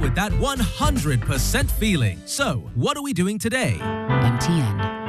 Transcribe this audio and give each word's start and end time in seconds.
With 0.00 0.14
that 0.14 0.32
100% 0.32 1.70
feeling. 1.70 2.20
So, 2.24 2.70
what 2.74 2.96
are 2.96 3.02
we 3.02 3.12
doing 3.12 3.38
today? 3.38 3.76
MTN. 3.80 5.01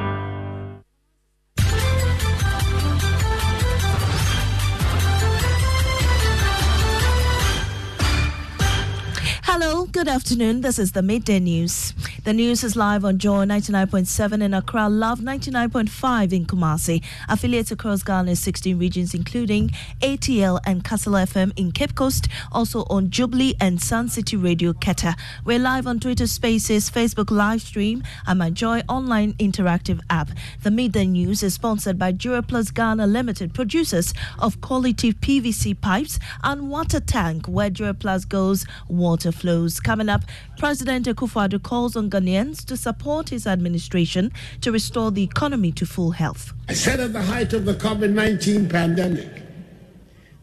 Hello, 9.55 9.85
good 9.85 10.07
afternoon. 10.07 10.61
This 10.61 10.79
is 10.79 10.93
the 10.93 11.03
Midday 11.03 11.39
News. 11.39 11.93
The 12.23 12.33
news 12.33 12.63
is 12.63 12.75
live 12.75 13.05
on 13.05 13.19
Joy 13.19 13.45
99.7 13.45 14.41
in 14.41 14.51
Accra, 14.51 14.89
Love 14.89 15.19
99.5 15.19 16.33
in 16.33 16.47
Kumasi. 16.47 17.03
Affiliates 17.29 17.69
across 17.69 18.01
Ghana's 18.01 18.39
16 18.39 18.79
regions, 18.79 19.13
including 19.13 19.69
ATL 20.01 20.59
and 20.65 20.83
Castle 20.83 21.13
FM 21.13 21.53
in 21.55 21.71
Cape 21.71 21.93
Coast, 21.93 22.29
also 22.51 22.85
on 22.89 23.11
Jubilee 23.11 23.53
and 23.61 23.79
Sun 23.79 24.09
City 24.09 24.35
Radio 24.35 24.73
Keta. 24.73 25.13
We're 25.45 25.59
live 25.59 25.85
on 25.85 25.99
Twitter 25.99 26.25
Spaces, 26.25 26.89
Facebook 26.89 27.29
live 27.29 27.61
stream, 27.61 28.01
and 28.25 28.39
my 28.39 28.49
Joy 28.49 28.81
online 28.89 29.33
interactive 29.33 29.99
app. 30.09 30.31
The 30.63 30.71
Midday 30.71 31.05
News 31.05 31.43
is 31.43 31.53
sponsored 31.53 31.99
by 31.99 32.11
Duraplus 32.11 32.73
Ghana 32.73 33.05
Limited, 33.05 33.53
producers 33.53 34.15
of 34.39 34.61
quality 34.61 35.13
PVC 35.13 35.79
pipes 35.79 36.17
and 36.43 36.71
water 36.71 36.99
tank, 36.99 37.45
where 37.45 37.69
Duraplus 37.69 38.27
goes, 38.27 38.65
water 38.87 39.31
flows. 39.43 39.81
Coming 39.81 40.07
up, 40.07 40.23
President 40.57 41.05
Akufo-Addo 41.05 41.61
calls 41.61 41.97
on 41.97 42.09
Ghanaians 42.09 42.63
to 42.63 42.77
support 42.77 43.27
his 43.27 43.45
administration 43.45 44.31
to 44.61 44.71
restore 44.71 45.11
the 45.11 45.21
economy 45.21 45.73
to 45.73 45.85
full 45.85 46.11
health. 46.11 46.53
I 46.69 46.73
said 46.73 47.01
at 47.01 47.11
the 47.11 47.21
height 47.21 47.51
of 47.51 47.65
the 47.65 47.73
COVID 47.73 48.11
19 48.11 48.69
pandemic 48.69 49.31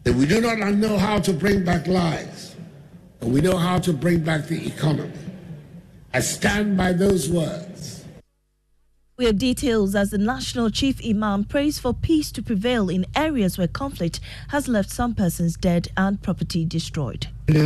that 0.03 0.13
we 0.13 0.27
do 0.27 0.39
not 0.39 0.59
know 0.75 0.99
how 0.99 1.17
to 1.19 1.33
bring 1.33 1.65
back 1.65 1.87
lives, 1.87 2.55
but 3.19 3.29
we 3.29 3.41
know 3.41 3.57
how 3.57 3.79
to 3.79 3.91
bring 3.91 4.19
back 4.23 4.45
the 4.45 4.67
economy. 4.67 5.23
I 6.13 6.19
stand 6.19 6.77
by 6.77 6.93
those 6.93 7.27
words. 7.27 7.70
We 9.21 9.27
have 9.27 9.37
details 9.37 9.93
as 9.93 10.09
the 10.09 10.17
National 10.17 10.71
Chief 10.71 10.99
Imam 11.05 11.43
prays 11.43 11.77
for 11.77 11.93
peace 11.93 12.31
to 12.31 12.41
prevail 12.41 12.89
in 12.89 13.05
areas 13.15 13.55
where 13.55 13.67
conflict 13.67 14.19
has 14.47 14.67
left 14.67 14.89
some 14.89 15.13
persons 15.13 15.55
dead 15.55 15.89
and 15.95 16.19
property 16.19 16.65
destroyed. 16.65 17.27
The 17.45 17.61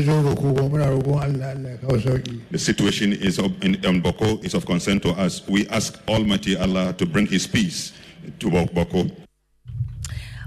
situation 2.57 3.13
is 3.13 3.39
of, 3.39 3.63
in, 3.63 3.75
in 3.75 4.01
Bawku 4.03 4.43
is 4.43 4.53
of 4.53 4.65
concern 4.65 4.99
to 4.99 5.11
us. 5.11 5.47
We 5.47 5.65
ask 5.69 5.97
Almighty 6.09 6.57
Allah 6.57 6.91
to 6.97 7.05
bring 7.05 7.25
His 7.25 7.47
peace 7.47 7.93
to 8.39 8.47
Bawku. 8.49 9.24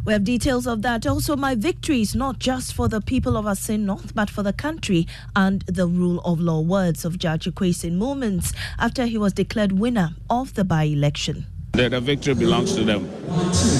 We 0.08 0.14
have 0.14 0.24
details 0.24 0.66
of 0.66 0.80
that. 0.80 1.06
Also, 1.06 1.36
my 1.36 1.54
victory 1.54 2.00
is 2.00 2.14
not 2.14 2.38
just 2.38 2.72
for 2.72 2.88
the 2.88 3.02
people 3.02 3.36
of 3.36 3.44
Assin 3.44 3.84
North, 3.84 4.14
but 4.14 4.30
for 4.30 4.42
the 4.42 4.54
country 4.54 5.06
and 5.36 5.60
the 5.66 5.86
rule 5.86 6.20
of 6.20 6.40
law. 6.40 6.62
Words 6.62 7.04
of 7.04 7.18
Judge 7.18 7.44
Kwesi 7.44 7.92
moments 7.92 8.54
after 8.78 9.04
he 9.04 9.18
was 9.18 9.34
declared 9.34 9.72
winner 9.72 10.14
of 10.30 10.54
the 10.54 10.64
by 10.64 10.84
election. 10.84 11.44
The, 11.72 11.90
the, 11.90 12.00
victory 12.00 12.32
belongs 12.32 12.74
to 12.76 12.84
them. 12.84 13.02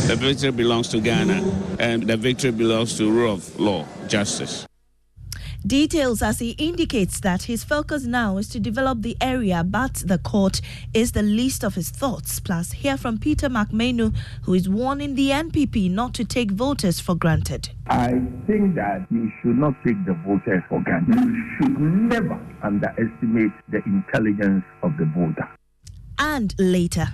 The 0.06 0.16
victory 0.18 0.50
belongs 0.50 0.88
to 0.88 1.00
Ghana, 1.00 1.50
and 1.78 2.02
the 2.02 2.18
victory 2.18 2.50
belongs 2.50 2.98
to 2.98 3.10
rule 3.10 3.32
of 3.32 3.58
law, 3.58 3.86
justice. 4.06 4.67
Details 5.66 6.22
as 6.22 6.38
he 6.38 6.50
indicates 6.52 7.18
that 7.20 7.42
his 7.42 7.64
focus 7.64 8.04
now 8.04 8.36
is 8.38 8.48
to 8.48 8.60
develop 8.60 9.02
the 9.02 9.16
area, 9.20 9.64
but 9.64 9.94
the 10.06 10.18
court 10.18 10.60
is 10.94 11.12
the 11.12 11.22
least 11.22 11.64
of 11.64 11.74
his 11.74 11.90
thoughts. 11.90 12.38
Plus, 12.38 12.72
hear 12.72 12.96
from 12.96 13.18
Peter 13.18 13.48
Mac 13.48 13.72
Manu, 13.72 14.12
who 14.42 14.54
is 14.54 14.68
warning 14.68 15.16
the 15.16 15.30
NPP 15.30 15.90
not 15.90 16.14
to 16.14 16.24
take 16.24 16.52
voters 16.52 17.00
for 17.00 17.16
granted. 17.16 17.70
I 17.88 18.10
think 18.46 18.76
that 18.76 19.06
we 19.10 19.32
should 19.42 19.58
not 19.58 19.74
take 19.84 20.02
the 20.06 20.14
voters 20.24 20.62
for 20.68 20.80
granted. 20.80 21.16
We 21.16 21.42
should 21.56 21.78
never 21.78 22.40
underestimate 22.62 23.52
the 23.68 23.82
intelligence 23.84 24.64
of 24.82 24.96
the 24.96 25.06
voter. 25.06 25.48
And 26.18 26.54
later. 26.58 27.08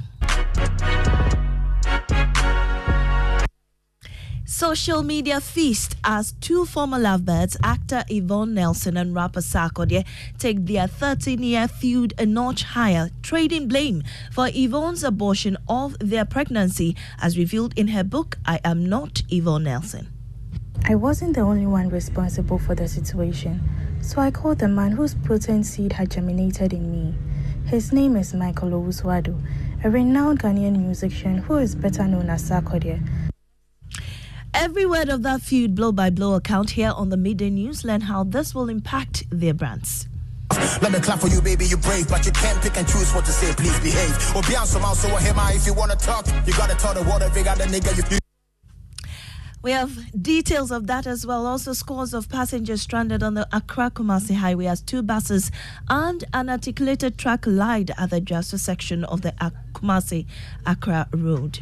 Social 4.54 5.02
media 5.02 5.40
feast 5.40 5.96
as 6.04 6.30
two 6.40 6.64
former 6.64 6.96
lovebirds, 6.96 7.56
actor 7.64 8.04
Yvonne 8.08 8.54
Nelson 8.54 8.96
and 8.96 9.12
rapper 9.12 9.40
Sarkodie, 9.40 10.06
take 10.38 10.64
their 10.64 10.86
13 10.86 11.42
year 11.42 11.66
feud 11.66 12.14
a 12.18 12.24
notch 12.24 12.62
higher, 12.62 13.10
trading 13.20 13.66
blame 13.66 14.04
for 14.30 14.48
Yvonne's 14.54 15.02
abortion 15.02 15.56
of 15.68 15.96
their 15.98 16.24
pregnancy, 16.24 16.94
as 17.20 17.36
revealed 17.36 17.76
in 17.76 17.88
her 17.88 18.04
book, 18.04 18.38
I 18.46 18.60
Am 18.64 18.88
Not 18.88 19.22
Yvonne 19.28 19.64
Nelson. 19.64 20.06
I 20.84 20.94
wasn't 20.94 21.34
the 21.34 21.40
only 21.40 21.66
one 21.66 21.88
responsible 21.88 22.60
for 22.60 22.76
the 22.76 22.86
situation, 22.86 23.60
so 24.00 24.20
I 24.20 24.30
called 24.30 24.60
the 24.60 24.68
man 24.68 24.92
whose 24.92 25.16
protein 25.16 25.64
seed 25.64 25.94
had 25.94 26.12
germinated 26.12 26.72
in 26.72 26.92
me. 26.92 27.12
His 27.66 27.92
name 27.92 28.14
is 28.14 28.32
Michael 28.32 28.70
Owusu-Addo, 28.70 29.36
a 29.82 29.90
renowned 29.90 30.38
Ghanaian 30.38 30.78
musician 30.78 31.38
who 31.38 31.56
is 31.56 31.74
better 31.74 32.06
known 32.06 32.30
as 32.30 32.48
Sarkodie. 32.48 33.02
Every 34.54 34.86
word 34.86 35.08
of 35.08 35.22
that 35.24 35.42
feud, 35.42 35.74
blow 35.74 35.90
by 35.90 36.10
blow 36.10 36.34
account 36.34 36.70
here 36.70 36.92
on 36.94 37.08
the 37.08 37.16
Midday 37.16 37.50
News. 37.50 37.84
Learn 37.84 38.00
how 38.00 38.22
this 38.22 38.54
will 38.54 38.68
impact 38.68 39.24
their 39.30 39.52
brands. 39.52 40.06
Let 40.80 40.92
me 40.92 41.00
clap 41.00 41.18
for 41.18 41.26
you, 41.26 41.42
baby, 41.42 41.66
you're 41.66 41.78
brave, 41.78 42.08
but 42.08 42.24
you 42.24 42.30
can't 42.30 42.62
pick 42.62 42.76
and 42.76 42.86
choose 42.86 43.12
what 43.12 43.24
to 43.24 43.32
say, 43.32 43.52
please 43.54 43.78
behave. 43.80 44.36
Or 44.36 44.42
be 44.42 44.54
on 44.54 44.66
some 44.66 44.84
if 45.50 45.66
you 45.66 45.74
wanna 45.74 45.96
talk, 45.96 46.26
you 46.46 46.52
gotta 46.52 46.76
tell 46.76 46.94
the 46.94 47.64
nigga 47.64 47.96
you 47.96 48.18
We 49.64 49.70
have 49.70 50.22
details 50.22 50.70
of 50.70 50.88
that 50.88 51.06
as 51.06 51.26
well. 51.26 51.46
Also, 51.46 51.72
scores 51.72 52.12
of 52.12 52.28
passengers 52.28 52.82
stranded 52.82 53.22
on 53.22 53.32
the 53.32 53.48
Accra 53.50 53.90
Kumasi 53.90 54.34
Highway 54.36 54.66
as 54.66 54.82
two 54.82 55.02
buses 55.02 55.50
and 55.88 56.22
an 56.34 56.50
articulated 56.50 57.16
truck 57.16 57.40
collide 57.40 57.90
at 57.96 58.10
the 58.10 58.20
Justice 58.20 58.60
section 58.60 59.04
of 59.04 59.22
the 59.22 59.32
Kumasi 59.72 60.26
Accra 60.66 61.08
Road. 61.14 61.60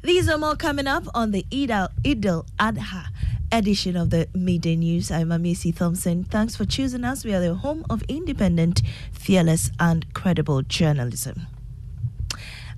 These 0.00 0.28
are 0.28 0.36
more 0.36 0.54
coming 0.54 0.86
up 0.86 1.04
on 1.14 1.30
the 1.30 1.46
Eid 1.50 1.70
al 1.70 1.88
Adha 2.60 3.06
edition 3.58 3.96
of 3.96 4.10
the 4.10 4.26
Midday 4.34 4.74
News. 4.74 5.12
I'm 5.12 5.28
Amisi 5.28 5.74
Thompson. 5.74 6.24
Thanks 6.24 6.56
for 6.56 6.64
choosing 6.64 7.04
us. 7.04 7.24
We 7.24 7.34
are 7.34 7.40
the 7.40 7.54
home 7.54 7.86
of 7.88 8.02
independent, 8.08 8.82
fearless, 9.12 9.70
and 9.78 10.12
credible 10.12 10.62
journalism. 10.62 11.46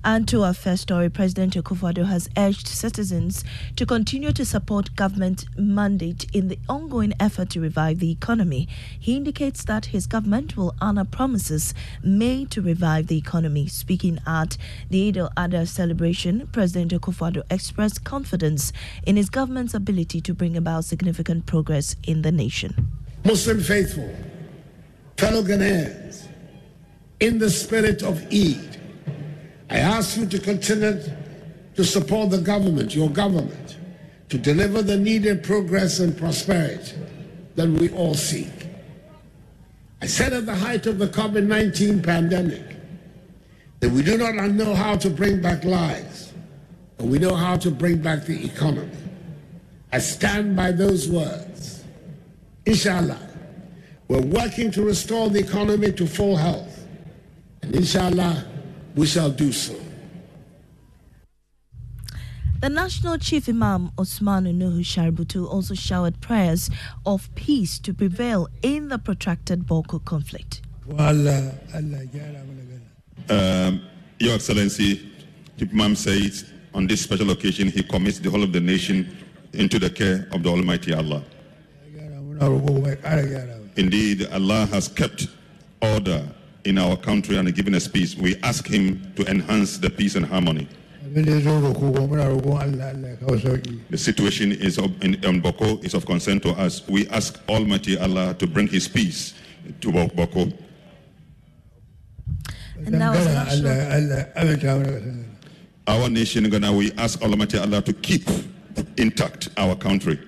And 0.03 0.27
to 0.29 0.43
our 0.43 0.53
first 0.53 0.83
story, 0.83 1.09
President 1.09 1.55
Akufo-Addo 1.55 2.05
has 2.05 2.29
urged 2.37 2.67
citizens 2.67 3.43
to 3.75 3.85
continue 3.85 4.31
to 4.31 4.45
support 4.45 4.95
government 4.95 5.45
mandate 5.57 6.25
in 6.33 6.47
the 6.47 6.59
ongoing 6.69 7.13
effort 7.19 7.49
to 7.51 7.59
revive 7.59 7.99
the 7.99 8.11
economy. 8.11 8.67
He 8.99 9.17
indicates 9.17 9.63
that 9.65 9.87
his 9.87 10.07
government 10.07 10.55
will 10.55 10.75
honor 10.79 11.03
promises 11.03 11.73
made 12.03 12.51
to 12.51 12.61
revive 12.61 13.07
the 13.07 13.17
economy. 13.17 13.67
Speaking 13.67 14.19
at 14.25 14.57
the 14.89 15.07
Eid 15.09 15.17
al-Adha 15.17 15.67
celebration, 15.67 16.47
President 16.53 16.93
Akufo-Addo 16.93 17.43
expressed 17.49 18.03
confidence 18.03 18.71
in 19.03 19.17
his 19.17 19.29
government's 19.29 19.73
ability 19.73 20.21
to 20.21 20.33
bring 20.33 20.55
about 20.55 20.85
significant 20.85 21.45
progress 21.45 21.95
in 22.03 22.21
the 22.21 22.31
nation. 22.31 22.87
Muslim 23.25 23.59
faithful, 23.59 24.15
fellow 25.17 25.41
Ghanaians, 25.41 26.27
in 27.19 27.39
the 27.39 27.49
spirit 27.49 28.03
of 28.03 28.23
Eid, 28.31 28.76
I 29.69 29.79
ask 29.79 30.17
you 30.17 30.25
to 30.27 30.39
continue 30.39 31.01
to 31.75 31.83
support 31.83 32.29
the 32.29 32.39
government, 32.39 32.95
your 32.95 33.09
government, 33.09 33.77
to 34.29 34.37
deliver 34.37 34.81
the 34.81 34.97
needed 34.97 35.43
progress 35.43 35.99
and 35.99 36.17
prosperity 36.17 36.95
that 37.55 37.67
we 37.67 37.89
all 37.91 38.13
seek. 38.13 38.67
I 40.01 40.05
said 40.05 40.33
at 40.33 40.45
the 40.45 40.55
height 40.55 40.85
of 40.85 40.99
the 40.99 41.07
COVID 41.07 41.45
19 41.45 42.01
pandemic 42.01 42.75
that 43.79 43.89
we 43.91 44.03
do 44.03 44.17
not 44.17 44.35
know 44.51 44.73
how 44.73 44.95
to 44.97 45.09
bring 45.09 45.41
back 45.41 45.63
lives, 45.63 46.33
but 46.97 47.07
we 47.07 47.19
know 47.19 47.35
how 47.35 47.57
to 47.57 47.71
bring 47.71 47.97
back 48.01 48.25
the 48.25 48.45
economy. 48.45 48.91
I 49.91 49.99
stand 49.99 50.55
by 50.55 50.71
those 50.71 51.09
words. 51.09 51.83
Inshallah, 52.65 53.19
we're 54.07 54.21
working 54.21 54.71
to 54.71 54.83
restore 54.83 55.29
the 55.29 55.39
economy 55.39 55.91
to 55.93 56.05
full 56.05 56.35
health. 56.35 56.85
And 57.61 57.75
inshallah, 57.75 58.45
we 58.97 59.05
shall 59.05 59.29
do 59.29 59.51
so. 59.51 59.75
The 62.59 62.69
National 62.69 63.19
Chief 63.19 63.47
Imam 63.47 63.91
Osman 63.99 64.45
Nuhu 64.45 64.79
Sharubutu 64.81 65.47
also 65.47 65.75
showered 65.75 66.19
prayers 66.21 66.71
of 67.05 67.33
peace 67.35 67.77
to 67.79 67.93
prevail 67.93 68.47
in 68.63 68.89
the 68.89 68.97
protracted 68.97 69.67
Bawku 69.67 70.03
conflict. 70.03 70.61
Um, 73.29 73.81
Your 74.19 74.33
Excellency, 74.33 75.11
Chief 75.59 75.71
Imam 75.71 75.95
says 75.95 76.45
on 76.73 76.87
this 76.87 77.01
special 77.01 77.29
occasion 77.29 77.67
he 77.69 77.83
commits 77.83 78.17
the 78.17 78.31
whole 78.31 78.41
of 78.41 78.51
the 78.51 78.59
nation 78.59 79.15
into 79.53 79.77
the 79.77 79.89
care 79.91 80.27
of 80.31 80.41
the 80.41 80.49
Almighty 80.49 80.93
Allah. 80.93 81.23
Indeed, 83.75 84.27
Allah 84.33 84.65
has 84.71 84.87
kept 84.87 85.27
order 85.81 86.27
in 86.67 86.77
our 86.77 86.97
country 86.97 87.37
and 87.37 87.53
giving 87.55 87.73
us 87.73 87.87
peace. 87.87 88.15
We 88.15 88.35
ask 88.43 88.67
Him 88.67 89.13
to 89.15 89.25
enhance 89.29 89.77
the 89.77 89.89
peace 89.89 90.15
and 90.15 90.25
harmony. 90.25 90.67
The 93.89 93.97
situation 93.97 94.51
is 94.51 94.77
of, 94.77 94.91
in, 95.01 95.15
in 95.23 95.41
Bawku 95.41 95.83
is 95.83 95.93
of 95.93 96.05
concern 96.05 96.39
to 96.41 96.49
us. 96.51 96.85
We 96.87 97.07
ask 97.09 97.39
Almighty 97.47 97.97
Allah 97.97 98.35
to 98.35 98.45
bring 98.47 98.67
His 98.67 98.87
peace 98.87 99.33
to 99.81 99.91
Bawku. 99.91 100.53
And 102.85 102.99
now 102.99 103.13
Our 105.87 106.09
nation, 106.09 106.49
Ghana, 106.49 106.73
we 106.73 106.91
ask 106.97 107.21
Almighty 107.21 107.57
Allah 107.57 107.81
to 107.81 107.93
keep 107.93 108.27
intact 108.97 109.49
our 109.57 109.75
country. 109.75 110.19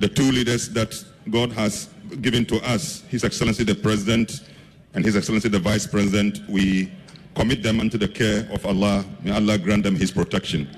The 0.00 0.08
two 0.08 0.30
leaders 0.30 0.68
that 0.70 0.94
God 1.30 1.52
has 1.52 1.88
given 2.20 2.44
to 2.46 2.56
us, 2.68 3.02
His 3.08 3.24
Excellency 3.24 3.64
the 3.64 3.74
President 3.74 4.42
and 4.94 5.04
His 5.04 5.16
Excellency 5.16 5.48
the 5.48 5.58
Vice 5.58 5.86
President, 5.86 6.40
we 6.48 6.92
commit 7.34 7.62
them 7.62 7.80
unto 7.80 7.98
the 7.98 8.08
care 8.08 8.48
of 8.52 8.64
Allah. 8.66 9.04
May 9.22 9.32
Allah 9.32 9.58
grant 9.58 9.84
them 9.84 9.96
His 9.96 10.10
protection. 10.10 10.68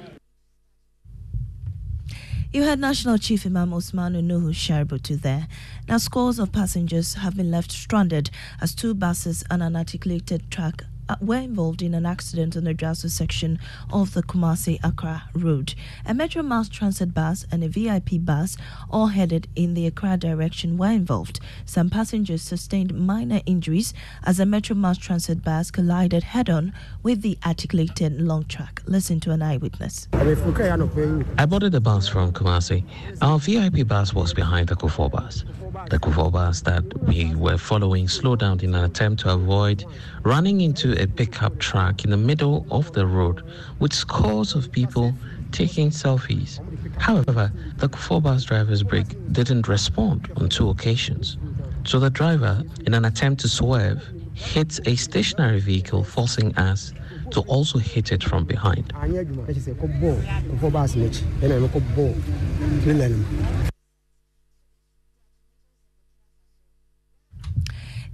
You 2.52 2.62
had 2.62 2.78
National 2.78 3.18
Chief 3.18 3.44
Imam 3.44 3.74
Osman 3.74 4.14
Nuhu 4.14 4.50
Sharubutu 4.54 5.20
there. 5.20 5.46
Now, 5.88 5.98
scores 5.98 6.38
of 6.38 6.52
passengers 6.52 7.14
have 7.14 7.36
been 7.36 7.50
left 7.50 7.70
stranded 7.70 8.30
as 8.60 8.74
two 8.74 8.94
buses 8.94 9.44
and 9.50 9.62
an 9.62 9.76
articulated 9.76 10.50
truck 10.50 10.84
Uh, 11.08 11.14
were 11.20 11.36
involved 11.36 11.82
in 11.82 11.94
an 11.94 12.04
accident 12.04 12.56
on 12.56 12.64
the 12.64 12.74
Drasu 12.74 13.08
section 13.08 13.60
of 13.92 14.12
the 14.12 14.24
Kumasi 14.24 14.80
Accra 14.82 15.24
Road. 15.34 15.74
A 16.04 16.12
Metro 16.12 16.42
Mass 16.42 16.68
Transit 16.68 17.14
bus 17.14 17.46
and 17.52 17.62
a 17.62 17.68
VIP 17.68 18.24
bus, 18.24 18.56
all 18.90 19.06
headed 19.08 19.46
in 19.54 19.74
the 19.74 19.86
Accra 19.86 20.16
direction, 20.16 20.76
were 20.76 20.90
involved. 20.90 21.38
Some 21.64 21.90
passengers 21.90 22.42
sustained 22.42 22.92
minor 22.92 23.40
injuries 23.46 23.94
as 24.24 24.40
a 24.40 24.46
Metro 24.46 24.74
Mass 24.74 24.98
Transit 24.98 25.44
bus 25.44 25.70
collided 25.70 26.24
head 26.24 26.50
on 26.50 26.72
with 27.04 27.22
the 27.22 27.38
articulated 27.46 28.20
long 28.20 28.44
truck. 28.46 28.82
Listen 28.86 29.20
to 29.20 29.30
an 29.30 29.42
eyewitness. 29.42 30.08
I 30.12 31.46
boarded 31.46 31.72
the 31.72 31.80
bus 31.80 32.08
from 32.08 32.32
Kumasi. 32.32 32.82
Our 33.22 33.38
VIP 33.38 33.86
bus 33.86 34.12
was 34.12 34.34
behind 34.34 34.68
the 34.68 34.74
Kufuor 34.74 35.10
bus. 35.10 35.44
The 35.88 35.98
Kufuor 35.98 36.32
bus 36.32 36.62
that 36.62 36.84
we 37.04 37.34
were 37.36 37.58
following 37.58 38.08
slowed 38.08 38.40
down 38.40 38.58
in 38.60 38.74
an 38.74 38.84
attempt 38.84 39.22
to 39.22 39.32
avoid 39.32 39.84
running 40.24 40.60
into 40.60 41.00
a 41.00 41.06
pickup 41.06 41.58
truck 41.58 42.04
in 42.04 42.10
the 42.10 42.16
middle 42.16 42.66
of 42.70 42.92
the 42.92 43.06
road 43.06 43.42
with 43.78 43.92
scores 43.92 44.54
of 44.54 44.72
people 44.72 45.14
taking 45.52 45.90
selfies. 45.90 46.58
However, 46.98 47.52
the 47.76 47.88
Kufuor 47.88 48.22
bus 48.22 48.44
driver's 48.44 48.82
brake 48.82 49.14
didn't 49.32 49.68
respond 49.68 50.28
on 50.36 50.48
two 50.48 50.70
occasions. 50.70 51.36
So 51.84 52.00
the 52.00 52.10
driver, 52.10 52.64
in 52.84 52.94
an 52.94 53.04
attempt 53.04 53.42
to 53.42 53.48
swerve, 53.48 54.02
hit 54.34 54.80
a 54.86 54.96
stationary 54.96 55.60
vehicle, 55.60 56.02
forcing 56.02 56.56
us 56.56 56.92
to 57.30 57.40
also 57.42 57.78
hit 57.78 58.10
it 58.10 58.24
from 58.24 58.44
behind. 58.44 58.92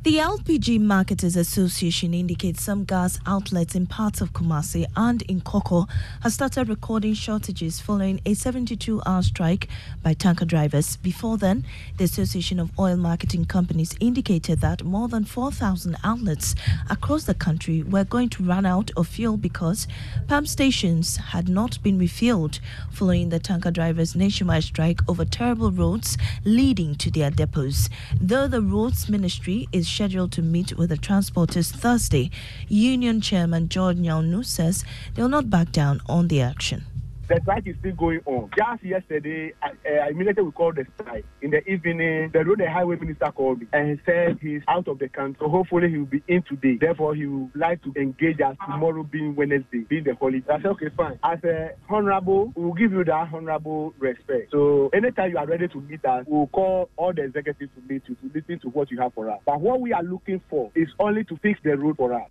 The 0.05 0.17
LPG 0.17 0.81
Marketers 0.81 1.37
Association 1.37 2.13
indicates 2.13 2.61
some 2.61 2.83
gas 2.83 3.21
outlets 3.25 3.77
in 3.77 3.87
parts 3.87 4.21
of 4.21 4.33
Kumasi 4.33 4.85
and 4.97 5.23
in 5.23 5.41
Koko 5.43 5.87
have 6.23 6.33
started 6.33 6.69
recording 6.69 7.15
shortages 7.15 7.79
following 7.79 8.21
a 8.27 8.35
72 8.35 9.01
hour 9.07 9.23
strike 9.23 9.69
by 10.03 10.15
tanker 10.15 10.45
drivers. 10.45 10.97
Before 10.97 11.39
then, 11.39 11.65
the 11.99 12.05
Association 12.05 12.59
of 12.59 12.77
Oil 12.81 12.97
Marketing 12.97 13.45
Companies 13.45 13.95
indicated 14.01 14.61
that 14.61 14.83
more 14.83 15.07
than 15.07 15.25
4,000 15.25 15.97
outlets 16.03 16.57
across 16.91 17.23
the 17.23 17.35
country 17.35 17.85
were 17.85 18.03
going 18.03 18.29
to 18.31 18.43
run 18.43 18.67
out 18.67 18.91
of 18.97 19.07
fuel 19.07 19.37
because 19.37 19.87
pump 20.27 20.49
stations 20.49 21.17
had 21.17 21.49
not 21.49 21.81
been 21.85 21.97
refilled 21.97 22.59
following 22.91 23.29
the 23.29 23.39
tanker 23.39 23.71
drivers' 23.71 24.17
nationwide 24.17 24.65
strike 24.65 24.99
over 25.09 25.25
terrible 25.25 25.71
roads 25.71 26.19
leading 26.45 26.97
to 26.97 27.09
their 27.09 27.31
depots. 27.31 27.89
Though 28.21 28.49
the 28.49 28.63
Roads 28.63 29.09
Ministry 29.09 29.69
is 29.71 29.92
scheduled 29.93 30.33
to 30.33 30.43
meet 30.43 30.77
with 30.77 30.89
the 30.89 30.97
transporters 30.97 31.71
Thursday. 31.71 32.31
Union 32.69 33.21
Chairman 33.21 33.69
George 33.69 33.99
Nyanu 33.99 34.45
says 34.45 34.85
they 35.15 35.23
will 35.23 35.29
not 35.29 35.51
back 35.51 35.71
down 35.71 36.01
on 36.07 36.29
the 36.29 36.41
action. 36.41 36.85
The 37.33 37.41
strike 37.41 37.67
is 37.67 37.77
still 37.81 37.95
going 37.95 38.21
on. 38.27 38.51
Just 38.59 38.85
yesterday, 38.85 39.55
uh, 39.63 39.69
uh, 39.89 40.09
immediately 40.11 40.43
we 40.43 40.51
called 40.51 40.77
the 40.77 40.85
strike. 41.01 41.25
In 41.41 41.51
the 41.51 41.67
evening, 41.67 42.29
the 42.31 42.45
road 42.45 42.61
and 42.61 42.69
highway 42.69 42.97
minister 42.97 43.33
called 43.33 43.61
me 43.61 43.69
and 43.73 43.89
he 43.89 44.05
said 44.05 44.39
he's 44.43 44.61
out 44.69 44.87
of 44.87 44.99
the 44.99 45.09
country. 45.09 45.39
So 45.41 45.49
hopefully 45.49 45.89
he 45.89 45.97
will 45.97 46.05
be 46.05 46.23
in 46.29 46.43
today. 46.43 46.77
Therefore, 46.79 47.15
he 47.15 47.25
would 47.25 47.51
like 47.55 47.83
to 47.85 47.93
engage 47.97 48.39
us 48.43 48.55
tomorrow 48.67 49.03
being 49.03 49.35
Wednesday, 49.35 49.79
being 49.89 50.05
the 50.05 50.15
holiday. 50.15 50.45
I 50.47 50.57
said, 50.59 50.67
okay, 50.73 50.91
fine. 50.95 51.19
As 51.25 51.43
a 51.43 51.71
honorable, 51.89 52.53
we 52.55 52.65
will 52.67 52.75
give 52.75 52.93
you 52.93 53.03
that 53.03 53.29
honorable 53.33 53.95
respect. 53.99 54.51
So 54.51 54.91
anytime 54.93 55.31
you 55.31 55.39
are 55.39 55.47
ready 55.47 55.69
to 55.69 55.81
meet 55.81 56.05
us, 56.05 56.27
we 56.27 56.37
will 56.37 56.49
call 56.49 56.91
all 56.99 57.15
the 57.15 57.23
executives 57.23 57.73
to 57.77 57.81
meet 57.91 58.03
you 58.09 58.15
to 58.17 58.31
listen 58.35 58.59
to 58.59 58.69
what 58.69 58.91
you 58.91 59.01
have 59.01 59.15
for 59.15 59.31
us. 59.31 59.41
But 59.47 59.59
what 59.59 59.81
we 59.81 59.95
are 59.95 60.03
looking 60.03 60.43
for 60.51 60.71
is 60.75 60.89
only 60.99 61.25
to 61.25 61.39
fix 61.39 61.59
the 61.65 61.79
road 61.79 61.97
for 61.97 62.13
us. 62.13 62.29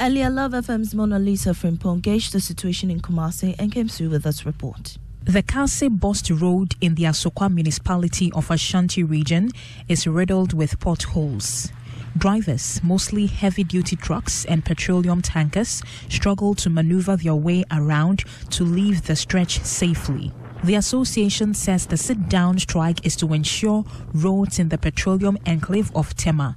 Earlier, 0.00 0.28
Love 0.28 0.52
FM's 0.52 0.92
Mona 0.92 1.20
Lisa 1.20 1.50
Frimpong 1.50 2.02
gauged 2.02 2.32
the 2.32 2.40
situation 2.40 2.90
in 2.90 3.00
Kumasi 3.00 3.54
and 3.60 3.70
came 3.70 3.86
through 3.86 4.10
with 4.10 4.24
this 4.24 4.44
report. 4.44 4.98
The 5.22 5.40
Kase 5.40 5.88
Bost 5.88 6.30
Road 6.30 6.74
in 6.80 6.96
the 6.96 7.04
Asokwa 7.04 7.48
municipality 7.48 8.32
of 8.32 8.50
Ashanti 8.50 9.04
region 9.04 9.50
is 9.88 10.08
riddled 10.08 10.52
with 10.52 10.80
potholes. 10.80 11.70
Drivers, 12.18 12.80
mostly 12.82 13.26
heavy 13.26 13.62
duty 13.62 13.94
trucks 13.94 14.44
and 14.46 14.64
petroleum 14.64 15.22
tankers, 15.22 15.80
struggle 16.08 16.56
to 16.56 16.68
maneuver 16.68 17.16
their 17.16 17.36
way 17.36 17.62
around 17.70 18.24
to 18.50 18.64
leave 18.64 19.02
the 19.02 19.14
stretch 19.14 19.60
safely. 19.60 20.32
The 20.64 20.74
association 20.74 21.54
says 21.54 21.86
the 21.86 21.96
sit 21.96 22.28
down 22.28 22.58
strike 22.58 23.06
is 23.06 23.14
to 23.16 23.32
ensure 23.32 23.84
roads 24.12 24.58
in 24.58 24.70
the 24.70 24.78
petroleum 24.78 25.38
enclave 25.46 25.92
of 25.94 26.16
Tema, 26.16 26.56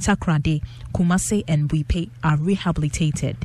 Takoradi, 0.00 0.62
Kumase, 0.94 1.44
and 1.48 1.68
Buipe 1.68 2.10
are 2.22 2.36
rehabilitated. 2.36 3.36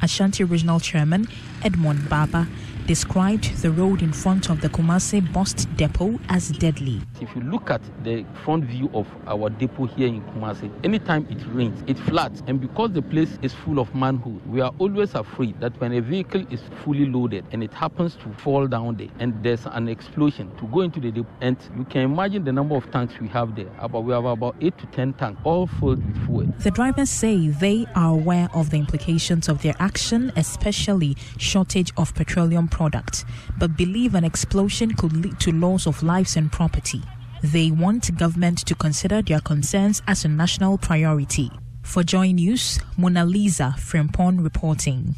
Ashanti 0.00 0.44
Regional 0.44 0.80
Chairman 0.80 1.28
Edmond 1.64 2.08
Baba 2.08 2.46
described 2.86 3.44
the 3.62 3.70
road 3.70 4.02
in 4.02 4.12
front 4.12 4.50
of 4.50 4.60
the 4.60 4.68
Kumase 4.68 5.32
Bost 5.32 5.68
depot 5.76 6.18
as 6.28 6.48
deadly. 6.50 7.00
If 7.20 7.34
you 7.36 7.42
look 7.42 7.70
at 7.70 7.80
the 8.02 8.24
front 8.44 8.64
view 8.64 8.90
of 8.92 9.06
our 9.28 9.50
depot 9.50 9.86
here 9.86 10.08
in 10.08 10.20
Kumasi, 10.22 10.68
anytime 10.84 11.24
it 11.30 11.38
rains, 11.54 11.80
it 11.86 11.96
floods. 11.96 12.42
And 12.48 12.60
because 12.60 12.90
the 12.90 13.02
place 13.02 13.38
is 13.40 13.52
full 13.52 13.78
of 13.78 13.94
manhole, 13.94 14.40
we 14.46 14.60
are 14.60 14.72
always 14.78 15.14
afraid 15.14 15.60
that 15.60 15.80
when 15.80 15.92
a 15.92 16.00
vehicle 16.00 16.44
is 16.50 16.60
fully 16.84 17.06
loaded 17.06 17.44
and 17.52 17.62
it 17.62 17.72
happens 17.72 18.16
to 18.16 18.32
fall 18.38 18.66
down 18.66 18.96
there 18.96 19.08
and 19.20 19.40
there's 19.44 19.64
an 19.66 19.88
explosion 19.88 20.50
to 20.56 20.66
go 20.66 20.80
into 20.80 20.98
the 20.98 21.12
depot, 21.12 21.30
and 21.40 21.56
you 21.76 21.84
can 21.84 22.02
imagine 22.02 22.44
the 22.44 22.52
number 22.52 22.74
of 22.74 22.90
tanks 22.90 23.14
we 23.20 23.28
have 23.28 23.54
there. 23.54 23.70
About 23.78 24.02
we 24.02 24.12
have 24.12 24.24
about 24.24 24.56
eight 24.60 24.76
to 24.78 24.86
ten 24.86 25.12
tanks, 25.12 25.40
all 25.44 25.68
filled 25.68 26.04
with 26.04 26.26
fuel. 26.26 26.46
The 26.58 26.72
drivers 26.72 27.10
say 27.10 27.48
they 27.48 27.86
are 27.94 28.10
aware 28.10 28.48
of 28.54 28.70
the 28.70 28.78
implications 28.78 29.48
of 29.48 29.62
their 29.62 29.76
action, 29.78 30.32
especially 30.34 31.16
shortage 31.52 31.92
of 31.98 32.14
petroleum 32.14 32.66
products, 32.66 33.26
but 33.58 33.76
believe 33.76 34.14
an 34.14 34.24
explosion 34.24 34.94
could 34.94 35.12
lead 35.12 35.38
to 35.38 35.52
loss 35.52 35.86
of 35.86 36.02
lives 36.02 36.36
and 36.36 36.50
property. 36.50 37.02
They 37.42 37.70
want 37.70 38.16
government 38.16 38.58
to 38.66 38.74
consider 38.74 39.20
their 39.20 39.40
concerns 39.40 40.00
as 40.08 40.24
a 40.24 40.28
national 40.28 40.78
priority. 40.78 41.50
For 41.82 42.02
Joy 42.02 42.32
News, 42.32 42.80
Mona 42.96 43.26
Lisa 43.26 43.74
Frimpong 43.76 44.42
reporting. 44.42 45.14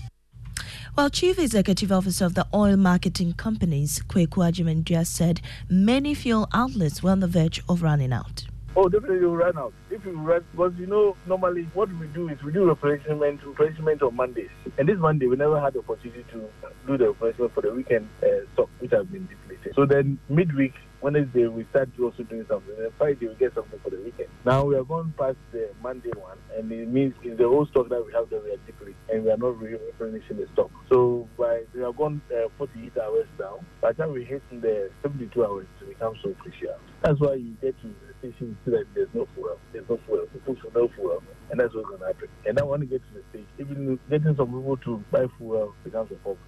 Well, 0.96 1.10
Chief 1.10 1.38
Executive 1.38 1.92
Officer 1.92 2.24
of 2.24 2.34
the 2.34 2.46
oil 2.52 2.76
marketing 2.76 3.34
companies, 3.34 4.00
Kweku 4.08 4.42
Agyeman 4.48 5.06
said 5.06 5.40
many 5.68 6.14
fuel 6.14 6.48
outlets 6.52 7.02
were 7.02 7.10
on 7.10 7.20
the 7.20 7.28
verge 7.28 7.62
of 7.68 7.82
running 7.82 8.12
out. 8.12 8.46
Oh, 8.76 8.88
definitely 8.88 9.24
will 9.24 9.36
run 9.36 9.56
out. 9.56 9.72
If 9.88 10.04
you 10.04 10.18
run, 10.18 10.44
because 10.50 10.72
you 10.76 10.86
know, 10.86 11.16
normally 11.28 11.68
what 11.74 11.88
we 12.00 12.08
do 12.08 12.28
is 12.28 12.42
we 12.42 12.52
do 12.52 12.64
replenishment, 12.64 13.40
replenishment 13.44 14.02
on 14.02 14.16
Mondays. 14.16 14.50
And 14.78 14.88
this 14.88 14.98
Monday, 14.98 15.26
we 15.26 15.36
never 15.36 15.60
had 15.60 15.74
the 15.74 15.78
opportunity 15.78 16.24
to 16.32 16.48
do 16.84 16.98
the 16.98 17.06
replenishment 17.08 17.54
for 17.54 17.60
the 17.60 17.72
weekend 17.72 18.08
uh, 18.20 18.26
stock, 18.54 18.68
which 18.80 18.90
has 18.90 19.06
been 19.06 19.28
depleted. 19.28 19.74
So 19.76 19.86
then 19.86 20.18
midweek, 20.28 20.74
Wednesday, 21.02 21.46
we 21.46 21.66
start 21.70 21.90
also 22.02 22.24
doing 22.24 22.46
something. 22.48 22.74
And 22.76 22.92
Friday, 22.98 23.28
we 23.28 23.34
get 23.36 23.54
something 23.54 23.78
for 23.78 23.90
the 23.90 23.98
weekend. 23.98 24.28
Now 24.44 24.64
we 24.64 24.74
are 24.74 24.82
going 24.82 25.14
past 25.16 25.36
the 25.52 25.70
Monday 25.80 26.10
one, 26.16 26.38
and 26.56 26.72
it 26.72 26.88
means 26.88 27.14
it's 27.22 27.38
the 27.38 27.46
whole 27.46 27.66
stock 27.66 27.88
that 27.90 28.04
we 28.04 28.12
have 28.12 28.28
that 28.30 28.42
we 28.42 28.50
are 28.50 28.62
depleting, 28.66 28.96
and 29.08 29.22
we 29.22 29.30
are 29.30 29.36
not 29.36 29.56
replenishing 29.56 30.38
the 30.38 30.48
stock. 30.52 30.72
So 30.90 31.28
by 31.38 31.62
we 31.72 31.82
have 31.82 31.96
gone 31.96 32.20
uh, 32.34 32.48
48 32.58 32.98
hours 32.98 33.28
down. 33.38 33.64
By 33.80 33.92
the 33.92 34.02
time 34.02 34.12
we 34.12 34.24
hit 34.24 34.42
the 34.50 34.90
72 35.02 35.44
hours, 35.44 35.68
it 35.80 35.90
becomes 35.90 36.18
so 36.24 36.34
crucial. 36.40 36.74
That's 37.04 37.20
why 37.20 37.34
you 37.34 37.54
get 37.62 37.80
to 37.82 37.94
station 38.24 38.56
see 38.64 38.70
that 38.70 38.84
there's 38.94 39.08
no 39.14 39.26
fuel. 39.34 39.58
There's 39.72 39.88
no 39.88 39.98
fuel. 40.06 40.26
People 40.32 40.56
should 40.62 40.74
no 40.74 40.88
fuel. 40.88 41.22
And 41.50 41.60
that's 41.60 41.74
what's 41.74 41.88
going 41.88 42.00
to 42.00 42.06
happen. 42.06 42.28
And 42.46 42.56
then 42.56 42.66
when 42.66 42.80
you 42.80 42.86
get 42.86 43.02
to 43.08 43.14
the 43.14 43.22
stage, 43.30 43.46
even 43.58 43.98
getting 44.08 44.34
some 44.36 44.46
people 44.46 44.76
to 44.84 45.04
buy 45.10 45.26
fuel 45.36 45.74
becomes 45.84 46.10
a 46.10 46.14
problem. 46.16 46.38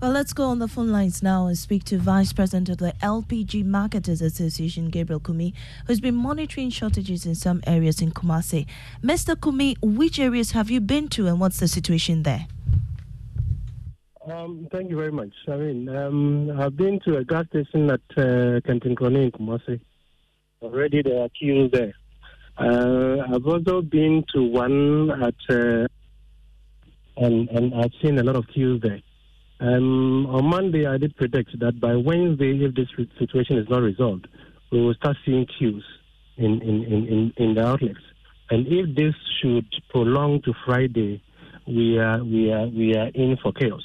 Well, 0.00 0.10
let's 0.10 0.32
go 0.32 0.44
on 0.44 0.58
the 0.58 0.68
phone 0.68 0.90
lines 0.90 1.22
now 1.22 1.46
and 1.46 1.56
speak 1.56 1.84
to 1.84 1.98
Vice 1.98 2.32
President 2.32 2.68
of 2.68 2.78
the 2.78 2.92
LPG 3.00 3.64
Marketers 3.64 4.20
Association, 4.20 4.90
Gabriel 4.90 5.20
Kumi, 5.20 5.54
who's 5.86 6.00
been 6.00 6.16
monitoring 6.16 6.70
shortages 6.70 7.24
in 7.24 7.34
some 7.34 7.62
areas 7.66 8.02
in 8.02 8.10
Kumasi. 8.10 8.66
Mr. 9.02 9.40
Kumi, 9.40 9.76
which 9.80 10.18
areas 10.18 10.50
have 10.50 10.68
you 10.68 10.80
been 10.80 11.08
to 11.08 11.28
and 11.28 11.40
what's 11.40 11.60
the 11.60 11.68
situation 11.68 12.24
there? 12.24 12.46
Um, 14.30 14.68
thank 14.72 14.90
you 14.90 14.96
very 14.96 15.12
much. 15.12 15.32
I 15.48 15.56
mean, 15.56 15.88
um, 15.88 16.50
I've 16.58 16.76
been 16.76 16.98
to 17.06 17.18
a 17.18 17.24
gas 17.24 17.46
station 17.48 17.90
at 17.90 18.00
uh, 18.16 18.60
Kantinkrono 18.66 19.22
in 19.22 19.30
Kumasi. 19.30 19.80
Already 20.64 21.02
there 21.02 21.22
are 21.22 21.28
queues 21.28 21.70
there. 21.72 21.92
Uh, 22.56 23.34
I've 23.34 23.46
also 23.46 23.82
been 23.82 24.24
to 24.34 24.42
one 24.42 25.10
at, 25.10 25.34
uh, 25.50 25.86
and, 27.18 27.48
and 27.50 27.74
I've 27.74 27.92
seen 28.02 28.18
a 28.18 28.22
lot 28.22 28.36
of 28.36 28.46
queues 28.48 28.80
there. 28.80 29.00
Um, 29.60 30.24
on 30.26 30.46
Monday, 30.46 30.86
I 30.86 30.96
did 30.96 31.16
predict 31.16 31.58
that 31.60 31.78
by 31.80 31.94
Wednesday, 31.96 32.64
if 32.64 32.74
this 32.74 32.88
situation 33.18 33.58
is 33.58 33.68
not 33.68 33.82
resolved, 33.82 34.26
we 34.72 34.80
will 34.80 34.94
start 34.94 35.18
seeing 35.26 35.46
queues 35.58 35.84
in, 36.38 36.62
in, 36.62 36.84
in, 36.84 37.32
in, 37.36 37.54
the 37.54 37.66
outlets. 37.66 38.00
And 38.48 38.66
if 38.66 38.96
this 38.96 39.14
should 39.42 39.66
prolong 39.90 40.40
to 40.46 40.54
Friday, 40.64 41.22
we 41.66 41.98
are, 41.98 42.24
we 42.24 42.50
are, 42.50 42.66
we 42.68 42.96
are 42.96 43.08
in 43.08 43.36
for 43.42 43.52
chaos 43.52 43.82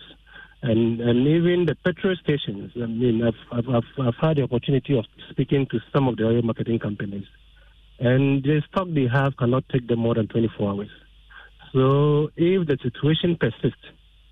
and 0.62 1.00
and 1.00 1.28
even 1.28 1.66
the 1.66 1.76
petrol 1.84 2.16
stations. 2.24 2.72
I 2.76 2.86
mean, 2.86 3.24
I've, 3.24 3.66
I've 3.68 3.84
I've 4.00 4.16
had 4.22 4.38
the 4.38 4.44
opportunity 4.44 4.98
of 4.98 5.06
speaking 5.30 5.68
to 5.72 5.80
some 5.94 6.08
of 6.08 6.18
the 6.18 6.26
oil 6.26 6.42
marketing 6.42 6.80
companies, 6.80 7.26
and 8.00 8.44
the 8.44 8.62
stock 8.70 8.88
they 8.94 9.08
have 9.08 9.38
cannot 9.38 9.64
take 9.70 9.88
them 9.88 10.00
more 10.00 10.16
than 10.16 10.28
24 10.28 10.70
hours. 10.70 10.90
So 11.74 12.32
if 12.36 12.68
the 12.68 12.78
situation 12.82 13.38
persists 13.40 13.86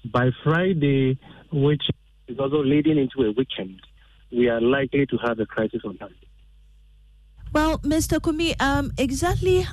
by 0.06 0.32
Friday, 0.44 1.20
which 1.52 1.84
is 2.28 2.40
also 2.40 2.64
leading 2.64 2.98
into 2.98 3.28
a 3.28 3.32
weekend, 3.32 3.80
we 4.32 4.50
are 4.50 4.60
likely 4.60 5.06
to 5.06 5.18
have 5.18 5.40
a 5.40 5.46
crisis 5.46 5.82
on 5.86 5.98
hand. 5.98 6.16
Well, 7.54 7.78
Mr. 7.80 8.22
Kumi, 8.22 8.60
um, 8.60 8.92
exactly 8.98 9.66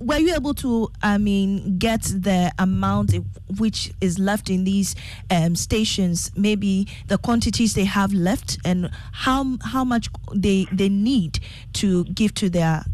were 0.00 0.18
you 0.18 0.34
able 0.34 0.54
to, 0.54 0.90
I 1.02 1.18
mean, 1.18 1.78
get 1.78 2.02
the 2.02 2.52
amount 2.58 3.14
which 3.58 3.92
is 4.00 4.18
left 4.18 4.50
in 4.50 4.64
these 4.64 4.94
um, 5.30 5.54
stations, 5.56 6.30
maybe 6.36 6.88
the 7.06 7.18
quantities 7.18 7.74
they 7.74 7.84
have 7.84 8.12
left, 8.12 8.58
and 8.64 8.90
how 9.12 9.56
how 9.62 9.84
much 9.84 10.08
they 10.34 10.66
they 10.72 10.88
need 10.88 11.40
to 11.74 12.04
give 12.04 12.34
to 12.34 12.50
their 12.50 12.84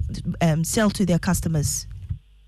um, 0.40 0.64
sell 0.64 0.90
to 0.90 1.06
their 1.06 1.18
customers? 1.18 1.86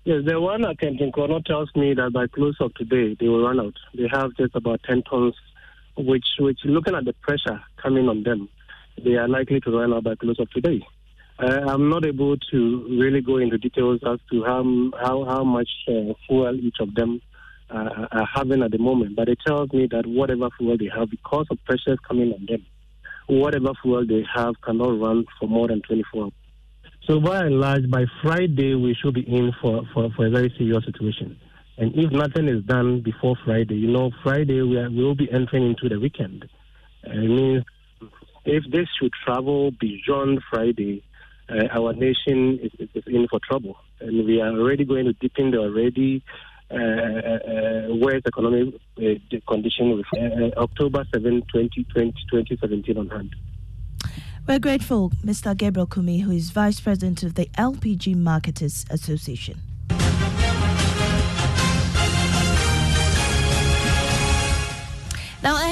Yes, 0.03 0.21
the 0.25 0.39
one 0.39 0.63
at 0.65 0.77
Kantinkrono 0.77 1.43
tells 1.43 1.69
me 1.75 1.95
that 1.95 2.13
by 2.13 2.27
close 2.27 2.55
of 2.59 2.73
today 2.75 3.15
they 3.19 3.27
will 3.27 3.43
run 3.43 3.59
out. 3.59 3.73
They 3.95 4.07
have 4.11 4.35
just 4.37 4.55
about 4.55 4.81
ten 4.83 5.01
tons, 5.03 5.33
which 5.97 6.25
which 6.39 6.59
looking 6.63 6.95
at 6.95 7.05
the 7.05 7.13
pressure 7.13 7.59
coming 7.77 8.07
on 8.07 8.23
them, 8.23 8.47
they 9.03 9.15
are 9.15 9.27
likely 9.27 9.59
to 9.61 9.71
run 9.71 9.93
out 9.93 10.03
by 10.03 10.15
close 10.15 10.39
of 10.39 10.49
today. 10.51 10.85
Uh, 11.37 11.61
I'm 11.67 11.89
not 11.89 12.05
able 12.05 12.37
to 12.37 12.87
really 12.99 13.21
go 13.21 13.37
into 13.37 13.57
details 13.57 13.99
as 14.07 14.19
to 14.31 14.43
how 14.43 14.63
how, 15.01 15.25
how 15.25 15.43
much 15.43 15.69
uh, 15.87 16.13
fuel 16.27 16.55
each 16.55 16.77
of 16.79 16.95
them 16.95 17.21
uh, 17.69 18.07
are 18.11 18.29
having 18.33 18.63
at 18.63 18.71
the 18.71 18.77
moment, 18.77 19.15
but 19.15 19.27
it 19.27 19.39
tells 19.45 19.71
me 19.73 19.87
that 19.91 20.05
whatever 20.05 20.49
fuel 20.57 20.77
they 20.77 20.89
have, 20.95 21.09
because 21.09 21.45
of 21.51 21.57
pressures 21.65 21.99
coming 22.07 22.31
on 22.31 22.45
them, 22.47 22.65
whatever 23.27 23.71
fuel 23.81 24.05
they 24.05 24.23
have 24.33 24.55
cannot 24.61 24.99
run 24.99 25.25
for 25.39 25.49
more 25.49 25.67
than 25.67 25.81
24 25.81 26.23
hours. 26.23 26.33
So 27.07 27.19
by 27.19 27.39
and 27.39 27.59
large, 27.59 27.89
by 27.89 28.05
Friday, 28.23 28.73
we 28.75 28.95
should 28.95 29.13
be 29.13 29.21
in 29.21 29.51
for, 29.61 29.83
for, 29.93 30.09
for 30.15 30.25
a 30.25 30.29
very 30.29 30.53
serious 30.57 30.85
situation. 30.85 31.37
And 31.77 31.93
if 31.95 32.11
nothing 32.11 32.47
is 32.47 32.63
done 32.63 33.01
before 33.01 33.35
Friday, 33.43 33.75
you 33.75 33.91
know, 33.91 34.11
Friday 34.23 34.61
we, 34.61 34.77
are, 34.77 34.89
will 34.89 35.13
be 35.13 35.29
entering 35.31 35.67
into 35.67 35.89
the 35.89 35.99
weekend. 35.99 36.47
I 37.05 37.15
mean, 37.17 37.65
if 38.45 38.63
this 38.71 38.87
should 38.99 39.11
travel 39.25 39.71
beyond 39.71 40.41
Friday, 40.49 41.03
uh, 41.49 41.67
our 41.71 41.93
nation 41.93 42.59
is, 42.61 42.71
is, 42.93 43.03
in 43.07 43.27
for 43.27 43.39
trouble. 43.39 43.77
And 43.99 44.25
we 44.25 44.41
are 44.41 44.49
already 44.49 44.85
going 44.85 45.05
to 45.05 45.13
deepen 45.13 45.51
the 45.51 45.59
already 45.59 46.23
uh, 46.71 46.75
uh, 46.75 47.95
worst 47.95 48.25
economic 48.25 48.73
uh, 48.97 49.37
condition 49.47 49.97
with 49.97 50.05
uh, 50.17 50.59
October 50.59 51.05
7, 51.13 51.41
2020, 51.53 52.11
2017 52.31 52.97
on 52.97 53.09
hand. 53.09 53.35
We're 54.47 54.59
grateful, 54.59 55.11
Mr. 55.23 55.57
Gabriel 55.57 55.87
Kumi, 55.87 56.19
who 56.19 56.31
is 56.31 56.51
Vice 56.51 56.79
President 56.79 57.23
of 57.23 57.33
the 57.33 57.47
LPG 57.57 58.15
Marketers 58.15 58.85
Association. 58.91 59.59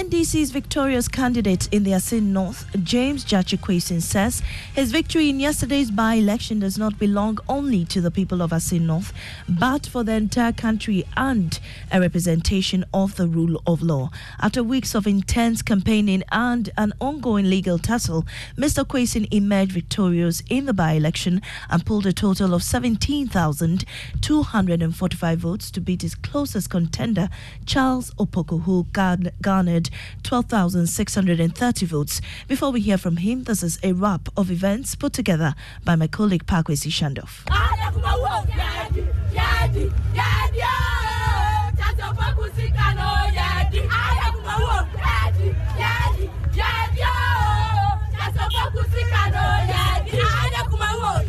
NDC's 0.03 0.51
victorious 0.51 1.07
candidate 1.07 1.69
in 1.71 1.85
the 1.85 1.93
Assin 1.93 2.33
North, 2.33 2.65
James 2.83 3.23
Gyakye 3.23 4.01
says 4.01 4.43
his 4.75 4.91
victory 4.91 5.29
in 5.29 5.39
yesterday's 5.39 5.91
by 5.91 6.15
election 6.15 6.59
does 6.59 6.77
not 6.77 6.99
belong 6.99 7.37
only 7.47 7.85
to 7.85 8.01
the 8.01 8.11
people 8.11 8.41
of 8.41 8.51
Assin 8.51 8.85
North, 8.85 9.13
but 9.47 9.87
for 9.87 10.03
the 10.03 10.11
entire 10.11 10.51
country 10.51 11.05
and 11.15 11.57
a 11.89 12.01
representation 12.01 12.83
of 12.93 13.15
the 13.15 13.29
rule 13.29 13.61
of 13.65 13.81
law. 13.81 14.11
After 14.41 14.61
weeks 14.61 14.93
of 14.93 15.07
intense 15.07 15.61
campaigning 15.61 16.23
and 16.33 16.69
an 16.77 16.91
ongoing 16.99 17.49
legal 17.49 17.79
tussle, 17.79 18.25
Mr. 18.57 18.85
Quayson 18.85 19.29
emerged 19.31 19.71
victorious 19.71 20.43
in 20.49 20.65
the 20.65 20.73
by 20.73 20.91
election 20.93 21.41
and 21.69 21.85
pulled 21.85 22.05
a 22.05 22.11
total 22.11 22.53
of 22.53 22.61
17,245 22.61 25.39
votes 25.39 25.71
to 25.71 25.79
beat 25.79 26.01
his 26.01 26.15
closest 26.15 26.69
contender, 26.69 27.29
Charles 27.65 28.11
Opoku, 28.15 28.63
who 28.63 28.85
garnered 28.91 29.89
12,630 30.23 31.85
votes. 31.85 32.21
Before 32.47 32.71
we 32.71 32.81
hear 32.81 32.97
from 32.97 33.17
him, 33.17 33.43
this 33.43 33.63
is 33.63 33.79
a 33.83 33.93
wrap 33.93 34.29
of 34.37 34.51
events 34.51 34.95
put 34.95 35.13
together 35.13 35.55
by 35.83 35.95
my 35.95 36.07
colleague 36.07 36.45
Pakwesi 36.45 36.91
Shandoff. 36.91 37.45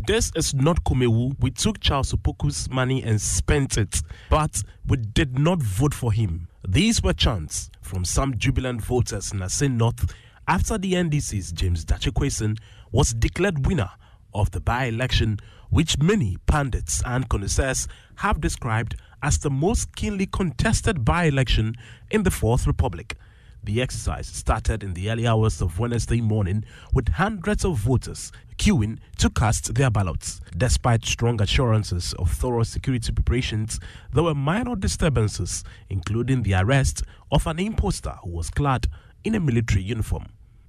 This 0.06 0.30
is 0.36 0.54
not 0.54 0.84
Kumawu. 0.84 1.34
We 1.40 1.50
took 1.50 1.80
Charles 1.80 2.12
Opoku's 2.12 2.68
money 2.68 3.02
and 3.02 3.18
spent 3.18 3.78
it, 3.78 4.02
but 4.28 4.62
we 4.86 4.98
did 4.98 5.38
not 5.38 5.62
vote 5.62 5.94
for 5.94 6.12
him. 6.12 6.46
These 6.68 7.02
were 7.02 7.14
chants 7.14 7.70
from 7.84 8.04
some 8.04 8.36
jubilant 8.38 8.82
voters 8.82 9.30
in 9.32 9.42
Assin 9.42 9.76
North 9.76 10.12
after 10.48 10.78
the 10.78 10.94
NDC's 10.94 11.52
James 11.52 11.84
Gyakye 11.84 12.58
was 12.90 13.12
declared 13.12 13.66
winner 13.66 13.90
of 14.32 14.50
the 14.50 14.60
by 14.60 14.86
election, 14.86 15.38
which 15.70 15.98
many 15.98 16.38
pundits 16.46 17.02
and 17.04 17.28
connoisseurs 17.28 17.86
have 18.16 18.40
described 18.40 18.96
as 19.22 19.38
the 19.38 19.50
most 19.50 19.94
keenly 19.96 20.26
contested 20.26 21.04
by 21.04 21.24
election 21.24 21.74
in 22.10 22.22
the 22.22 22.30
Fourth 22.30 22.66
Republic. 22.66 23.16
The 23.64 23.80
exercise 23.80 24.26
started 24.26 24.82
in 24.82 24.92
the 24.92 25.10
early 25.10 25.26
hours 25.26 25.62
of 25.62 25.78
Wednesday 25.78 26.20
morning 26.20 26.66
with 26.92 27.08
hundreds 27.08 27.64
of 27.64 27.78
voters 27.78 28.30
queuing 28.58 28.98
to 29.16 29.30
cast 29.30 29.74
their 29.74 29.88
ballots. 29.88 30.42
Despite 30.54 31.06
strong 31.06 31.40
assurances 31.40 32.12
of 32.18 32.30
thorough 32.30 32.64
security 32.64 33.10
preparations, 33.10 33.80
there 34.12 34.22
were 34.22 34.34
minor 34.34 34.76
disturbances, 34.76 35.64
including 35.88 36.42
the 36.42 36.52
arrest 36.52 37.04
of 37.32 37.46
an 37.46 37.58
imposter 37.58 38.14
who 38.22 38.32
was 38.32 38.50
clad 38.50 38.86
in 39.24 39.34
a 39.34 39.40
military 39.40 39.82
uniform. 39.82 40.26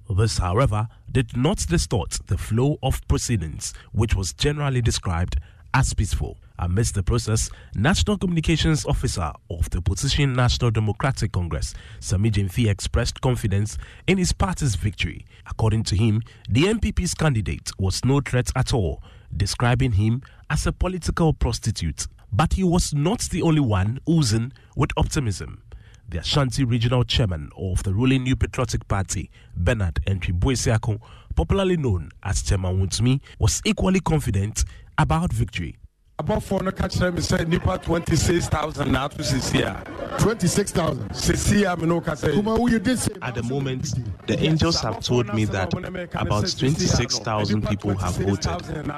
This, 0.08 0.38
however, 0.38 0.88
did 1.12 1.36
not 1.36 1.66
distort 1.68 2.18
the 2.28 2.38
flow 2.38 2.78
of 2.82 3.06
proceedings, 3.08 3.74
which 3.92 4.14
was 4.14 4.32
generally 4.32 4.80
described 4.80 5.38
as 5.74 5.92
peaceful. 5.92 6.38
Amidst 6.58 6.94
the 6.94 7.02
process, 7.02 7.50
National 7.74 8.16
Communications 8.16 8.86
Officer 8.86 9.30
of 9.50 9.68
the 9.70 9.78
opposition 9.78 10.32
National 10.32 10.70
Democratic 10.70 11.32
Congress, 11.32 11.74
Sami 12.00 12.30
Gyamfi, 12.30 12.68
expressed 12.70 13.20
confidence 13.20 13.76
in 14.06 14.16
his 14.16 14.32
party's 14.32 14.74
victory. 14.74 15.26
According 15.46 15.84
to 15.84 15.96
him, 15.96 16.22
the 16.48 16.64
NPP's 16.64 17.12
candidate 17.12 17.70
was 17.78 18.04
no 18.06 18.20
threat 18.20 18.50
at 18.56 18.72
all, 18.72 19.02
describing 19.36 19.92
him 19.92 20.22
as 20.48 20.66
a 20.66 20.72
political 20.72 21.34
prostitute. 21.34 22.06
But 22.32 22.54
he 22.54 22.64
was 22.64 22.94
not 22.94 23.20
the 23.30 23.42
only 23.42 23.60
one 23.60 24.00
oozing 24.08 24.52
with 24.76 24.90
optimism. 24.96 25.62
The 26.08 26.20
Ashanti 26.20 26.64
regional 26.64 27.04
chairman 27.04 27.50
of 27.58 27.82
the 27.82 27.92
ruling 27.92 28.22
New 28.22 28.36
Patriotic 28.36 28.86
Party, 28.88 29.30
Bernard 29.56 29.98
Antwi 30.06 31.00
popularly 31.34 31.76
known 31.76 32.10
as 32.22 32.42
Chairman 32.42 32.80
Wontumi, 32.80 33.20
was 33.38 33.60
equally 33.64 34.00
confident 34.00 34.64
about 34.96 35.32
victory. 35.32 35.76
Abɔfoɔ 36.18 36.62
no 36.62 36.72
ka 36.72 36.88
kyerɛ 36.88 37.14
me 37.14 37.20
sɛ 37.20 37.44
nnipa 37.44 37.82
26000 37.82 38.90
na 38.90 39.04
ato 39.04 39.22
sisi 39.22 39.60
a 39.62 39.84
26000 40.18 41.10
sisi 41.10 41.70
a 41.70 41.76
me 41.76 41.86
no 41.86 42.00
ka 42.00 42.12
sɛ 42.12 43.18
At 43.22 43.34
the 43.34 43.42
moment, 43.42 43.94
the 44.26 44.38
angels 44.40 44.80
have 44.80 45.00
told 45.00 45.34
me 45.34 45.44
that 45.44 45.74
about 46.14 46.48
26,000 46.58 47.68
people 47.68 47.94
have 47.98 48.16
voted, 48.16 48.90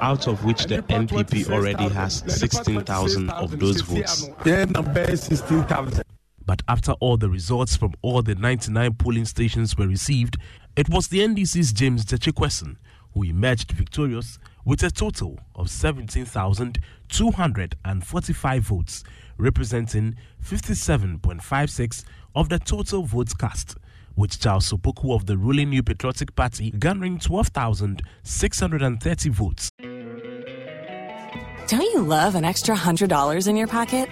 out 0.00 0.28
of 0.28 0.44
which 0.44 0.66
the 0.66 0.82
NPP 0.82 1.50
already 1.50 1.88
has 1.88 2.22
16,000 2.28 3.30
of 3.30 3.58
those 3.58 3.80
votes. 3.80 4.28
Yeah, 4.44 4.64
number 4.66 5.16
16,000. 5.16 6.04
But 6.44 6.62
after 6.68 6.92
all 6.92 7.16
the 7.16 7.28
results 7.28 7.76
from 7.76 7.94
all 8.02 8.22
the 8.22 8.34
99 8.34 8.94
polling 8.94 9.24
stations 9.24 9.76
were 9.76 9.86
received, 9.88 10.36
it 10.76 10.88
was 10.88 11.08
the 11.08 11.20
NDC's 11.20 11.72
James 11.72 12.04
Gyakye 12.04 12.76
who 13.14 13.22
emerged 13.24 13.72
victorious 13.72 14.38
with 14.64 14.82
a 14.82 14.90
total 14.90 15.38
of 15.54 15.70
17,245 15.70 18.62
votes, 18.62 19.04
representing 19.38 20.16
57.56 20.44 22.04
of 22.34 22.48
the 22.48 22.58
total 22.58 23.04
votes 23.04 23.34
cast, 23.34 23.76
with 24.16 24.40
Charles 24.40 24.72
Opoku 24.72 25.14
of 25.14 25.26
the 25.26 25.36
ruling 25.36 25.68
New 25.70 25.82
Patriotic 25.82 26.34
Party 26.34 26.70
garnering 26.70 27.18
12,630 27.18 29.28
votes. 29.30 29.70
Don't 31.68 31.82
you 31.82 32.02
love 32.02 32.34
an 32.34 32.44
extra 32.44 32.74
$100 32.74 33.48
in 33.48 33.56
your 33.56 33.68
pocket? 33.68 34.08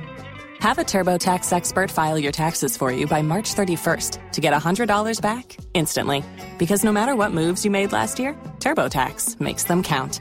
Have 0.60 0.78
a 0.78 0.82
TurboTax 0.82 1.52
expert 1.52 1.90
file 1.90 2.18
your 2.18 2.32
taxes 2.32 2.76
for 2.76 2.92
you 2.92 3.06
by 3.06 3.22
March 3.22 3.54
31st 3.54 4.32
to 4.32 4.40
get 4.40 4.52
$100 4.52 5.20
back 5.20 5.56
instantly. 5.74 6.24
Because 6.58 6.84
no 6.84 6.92
matter 6.92 7.16
what 7.16 7.32
moves 7.32 7.64
you 7.64 7.70
made 7.70 7.92
last 7.92 8.18
year, 8.18 8.34
TurboTax 8.58 9.40
makes 9.40 9.64
them 9.64 9.82
count. 9.82 10.20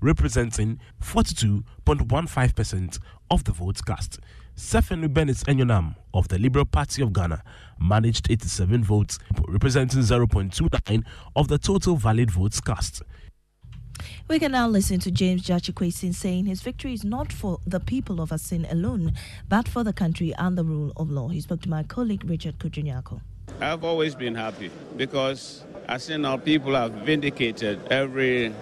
representing 0.00 0.78
42.15% 1.02 2.98
of 3.30 3.44
the 3.44 3.52
votes 3.52 3.82
cast. 3.82 4.18
Sefenu 4.56 5.12
Bennett 5.12 5.36
Enyonam 5.46 5.94
of 6.12 6.28
the 6.28 6.38
Liberal 6.38 6.64
Party 6.64 7.02
of 7.02 7.12
Ghana 7.12 7.42
managed 7.80 8.30
87 8.30 8.82
votes, 8.82 9.18
representing 9.46 10.00
0.29 10.00 11.04
of 11.36 11.48
the 11.48 11.58
total 11.58 11.96
valid 11.96 12.30
votes 12.30 12.60
cast. 12.60 13.02
We 14.28 14.38
can 14.38 14.52
now 14.52 14.68
listen 14.68 15.00
to 15.00 15.10
James 15.10 15.42
Gyakye 15.42 15.74
Quayson 15.74 16.14
saying 16.14 16.46
his 16.46 16.62
victory 16.62 16.92
is 16.92 17.04
not 17.04 17.32
for 17.32 17.58
the 17.66 17.80
people 17.80 18.20
of 18.20 18.30
Assin 18.30 18.66
alone, 18.70 19.12
but 19.48 19.66
for 19.68 19.82
the 19.84 19.92
country 19.92 20.32
and 20.38 20.56
the 20.56 20.64
rule 20.64 20.92
of 20.96 21.10
law. 21.10 21.28
He 21.28 21.40
spoke 21.40 21.62
to 21.62 21.68
my 21.68 21.82
colleague 21.82 22.24
Richard 22.24 22.58
Kujunyako. 22.58 23.20
I've 23.60 23.82
always 23.84 24.14
been 24.14 24.34
happy 24.34 24.70
because 24.96 25.64
Assin 25.88 26.24
our 26.28 26.38
people 26.38 26.74
have 26.74 26.92
vindicated 26.92 27.80
every 27.90 28.52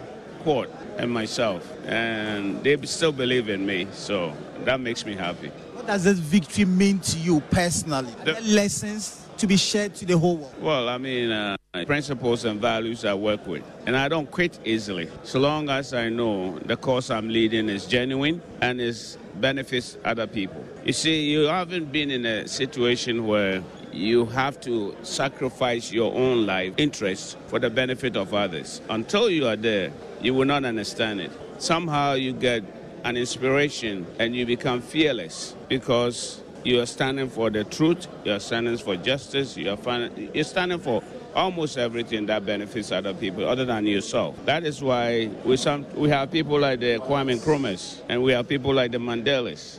and 0.47 1.11
myself, 1.11 1.69
and 1.87 2.63
they 2.63 2.77
still 2.87 3.11
believe 3.11 3.49
in 3.49 3.67
me, 3.67 3.89
so 3.93 4.33
that 4.65 4.79
makes 4.79 5.05
me 5.05 5.15
happy. 5.15 5.49
What 5.75 5.89
does 5.89 6.05
this 6.05 6.19
victory 6.19 6.65
mean 6.65 7.01
to 7.01 7.19
you 7.19 7.41
personally? 7.51 8.13
The 8.25 8.41
lessons 8.43 9.27
to 9.39 9.47
be 9.49 9.57
shared 9.57 9.97
to 9.97 10.07
the 10.07 10.17
whole 10.17 10.37
world. 10.37 10.55
Well, 10.63 10.89
I 10.89 10.99
mean, 10.99 11.33
uh, 11.33 11.57
principles 11.85 12.45
and 12.45 12.61
values 12.61 13.05
I 13.05 13.15
work 13.15 13.45
with, 13.45 13.65
and 13.87 13.97
I 13.97 14.09
don't 14.09 14.31
quit 14.31 14.61
easily. 14.65 15.11
So 15.25 15.41
long 15.41 15.69
as 15.69 15.93
I 15.93 16.11
know 16.11 16.59
the 16.61 16.77
course 16.77 17.11
I'm 17.11 17.29
leading 17.29 17.69
is 17.69 17.85
genuine 17.85 18.41
and 18.61 18.81
is 18.81 19.19
benefits 19.41 19.99
other 20.05 20.29
people. 20.29 20.65
You 20.85 20.93
see, 20.93 21.29
you 21.29 21.43
haven't 21.43 21.91
been 21.91 22.13
in 22.13 22.25
a 22.25 22.47
situation 22.47 23.27
where 23.27 23.63
you 23.93 24.27
have 24.27 24.61
to 24.61 24.95
sacrifice 25.03 25.91
your 25.91 26.15
own 26.15 26.47
life 26.47 26.75
interests 26.77 27.37
for 27.49 27.59
the 27.59 27.71
benefit 27.71 28.17
of 28.17 28.33
others. 28.33 28.81
Until 28.89 29.29
you 29.29 29.47
are 29.47 29.57
there, 29.57 29.91
you 30.21 30.35
will 30.35 30.45
not 30.45 30.65
understand 30.65 31.21
it. 31.21 31.31
Somehow 31.59 32.15
you 32.15 32.33
get 32.33 32.63
an 33.05 33.17
inspiration 33.17 34.07
and 34.19 34.35
you 34.35 34.47
become 34.47 34.81
fearless 34.81 35.55
because 35.69 36.43
you 36.65 36.81
are 36.81 36.87
standing 36.87 37.29
for 37.29 37.51
the 37.51 37.65
truth, 37.65 38.09
you 38.25 38.33
are 38.33 38.41
standing 38.41 38.77
for 38.77 38.97
justice, 38.97 39.57
you 39.57 39.71
are 39.71 40.11
you're 40.35 40.45
standing 40.45 40.79
for 40.79 41.03
almost 41.35 41.79
everything 41.79 42.27
that 42.27 42.45
benefits 42.45 42.91
other 42.91 43.15
people 43.15 43.47
other 43.49 43.65
than 43.65 43.87
yourself. 43.87 44.35
That 44.47 44.65
is 44.65 44.83
why 44.83 45.31
we 45.45 45.57
some 45.57 45.87
we 45.95 46.09
have 46.09 46.33
people 46.33 46.59
like 46.59 46.81
the 46.81 46.99
Kwame 46.99 47.39
Nkrumahs 47.39 48.01
and 48.09 48.23
we 48.23 48.33
have 48.33 48.49
people 48.49 48.75
like 48.75 48.91
the 48.91 48.99
Mandelas. 48.99 49.79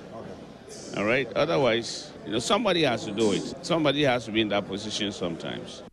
All 0.95 1.03
right. 1.05 1.31
Otherwise, 1.33 2.11
you 2.25 2.31
know, 2.31 2.39
somebody 2.39 2.83
has 2.83 3.05
to 3.05 3.11
do 3.11 3.33
it. 3.33 3.55
Somebody 3.61 4.03
has 4.03 4.25
to 4.25 4.31
be 4.31 4.41
in 4.41 4.49
that 4.49 4.67
position 4.67 5.11
sometimes. 5.11 5.83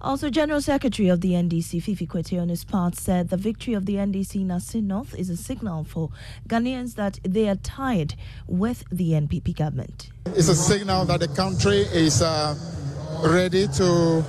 Also, 0.00 0.28
General 0.28 0.60
Secretary 0.60 1.08
of 1.08 1.22
the 1.22 1.32
NDC, 1.32 1.82
Fifi 1.82 2.06
Kwetey, 2.06 2.40
on 2.40 2.50
his 2.50 2.64
part, 2.64 2.94
said 2.96 3.30
the 3.30 3.36
victory 3.36 3.72
of 3.72 3.86
the 3.86 3.94
NDC 3.94 4.74
in 4.74 4.86
North 4.86 5.14
is 5.14 5.30
a 5.30 5.36
signal 5.36 5.84
for 5.84 6.10
Ghanaians 6.46 6.96
that 6.96 7.18
they 7.22 7.48
are 7.48 7.56
tired 7.56 8.14
with 8.46 8.84
the 8.90 9.12
NPP 9.12 9.56
government. 9.56 10.10
It's 10.26 10.48
a 10.48 10.54
signal 10.54 11.06
that 11.06 11.20
the 11.20 11.28
country 11.28 11.78
is 11.78 12.20
uh, 12.20 12.54
ready 13.24 13.68
to 13.68 14.22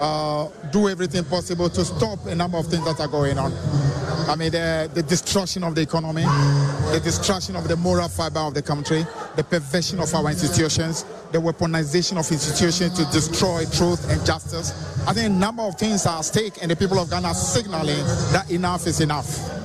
uh, 0.00 0.48
do 0.72 0.88
everything 0.88 1.24
possible 1.24 1.70
to 1.70 1.84
stop 1.84 2.26
a 2.26 2.34
number 2.34 2.58
of 2.58 2.66
things 2.66 2.84
that 2.84 2.98
are 2.98 3.08
going 3.08 3.38
on. 3.38 3.52
I 4.28 4.34
mean, 4.34 4.50
the, 4.50 4.90
the 4.92 5.02
destruction 5.04 5.62
of 5.62 5.76
the 5.76 5.82
economy, 5.82 6.22
the 6.22 7.00
destruction 7.02 7.54
of 7.54 7.68
the 7.68 7.76
moral 7.76 8.08
fiber 8.08 8.40
of 8.40 8.54
the 8.54 8.62
country, 8.62 9.06
the 9.36 9.44
perversion 9.44 10.00
of 10.00 10.12
our 10.14 10.30
institutions, 10.30 11.04
the 11.32 11.38
weaponization 11.38 12.18
of 12.18 12.30
institutions 12.30 12.92
to 12.98 13.04
destroy 13.06 13.64
truth 13.72 14.10
and 14.10 14.24
justice. 14.24 14.72
I 15.06 15.14
think 15.14 15.26
a 15.26 15.32
number 15.32 15.62
of 15.62 15.76
things 15.76 16.06
are 16.06 16.18
at 16.18 16.24
stake, 16.24 16.54
and 16.60 16.70
the 16.70 16.76
people 16.76 16.98
of 16.98 17.10
Ghana 17.10 17.28
are 17.28 17.34
signaling 17.34 18.04
that 18.32 18.50
enough 18.50 18.86
is 18.86 19.00
enough. 19.00 19.62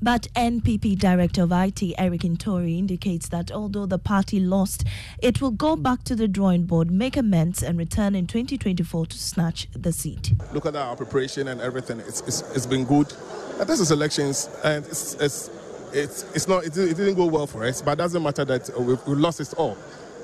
But 0.00 0.28
NPP 0.36 0.98
Director 0.98 1.42
of 1.42 1.52
IT, 1.52 1.82
Eric 1.98 2.20
Ntori, 2.20 2.78
indicates 2.78 3.28
that 3.30 3.50
although 3.50 3.86
the 3.86 3.98
party 3.98 4.38
lost, 4.38 4.84
it 5.20 5.40
will 5.40 5.50
go 5.50 5.74
back 5.74 6.04
to 6.04 6.14
the 6.14 6.28
drawing 6.28 6.64
board, 6.64 6.90
make 6.90 7.16
amends, 7.16 7.62
and 7.62 7.78
return 7.78 8.14
in 8.14 8.26
2024 8.26 9.06
to 9.06 9.18
snatch 9.18 9.68
the 9.72 9.92
seat. 9.92 10.34
Look 10.52 10.66
at 10.66 10.76
our 10.76 10.94
preparation 10.94 11.48
and 11.48 11.60
everything. 11.60 12.00
It's, 12.00 12.20
it's, 12.20 12.42
it's 12.54 12.66
been 12.66 12.84
good. 12.84 13.12
And 13.58 13.66
this 13.66 13.80
is 13.80 13.90
elections, 13.90 14.50
and 14.62 14.84
it's, 14.84 15.14
it's, 15.14 15.50
it's, 15.92 16.22
it's 16.34 16.46
not, 16.46 16.64
it, 16.64 16.76
it, 16.76 16.96
didn't 16.96 17.14
go 17.14 17.26
well 17.26 17.46
for 17.46 17.64
us, 17.64 17.80
but 17.80 17.92
it 17.92 17.96
doesn't 17.96 18.22
matter 18.22 18.44
that 18.44 18.70
uh, 18.76 18.80
we, 18.80 18.94
we 19.06 19.14
lost 19.14 19.40
it 19.40 19.54
all. 19.54 19.76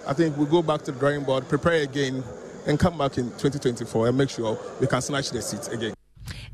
I 0.06 0.12
think 0.14 0.36
we 0.36 0.46
go 0.46 0.62
back 0.62 0.82
to 0.82 0.92
the 0.92 0.98
drawing 0.98 1.22
board, 1.22 1.48
prepare 1.48 1.82
again, 1.82 2.24
and 2.66 2.78
come 2.78 2.98
back 2.98 3.18
in 3.18 3.26
2024 3.30 4.08
and 4.08 4.18
make 4.18 4.30
sure 4.30 4.58
we 4.80 4.86
can 4.86 5.00
snatch 5.00 5.30
the 5.30 5.40
seat 5.40 5.72
again. 5.72 5.94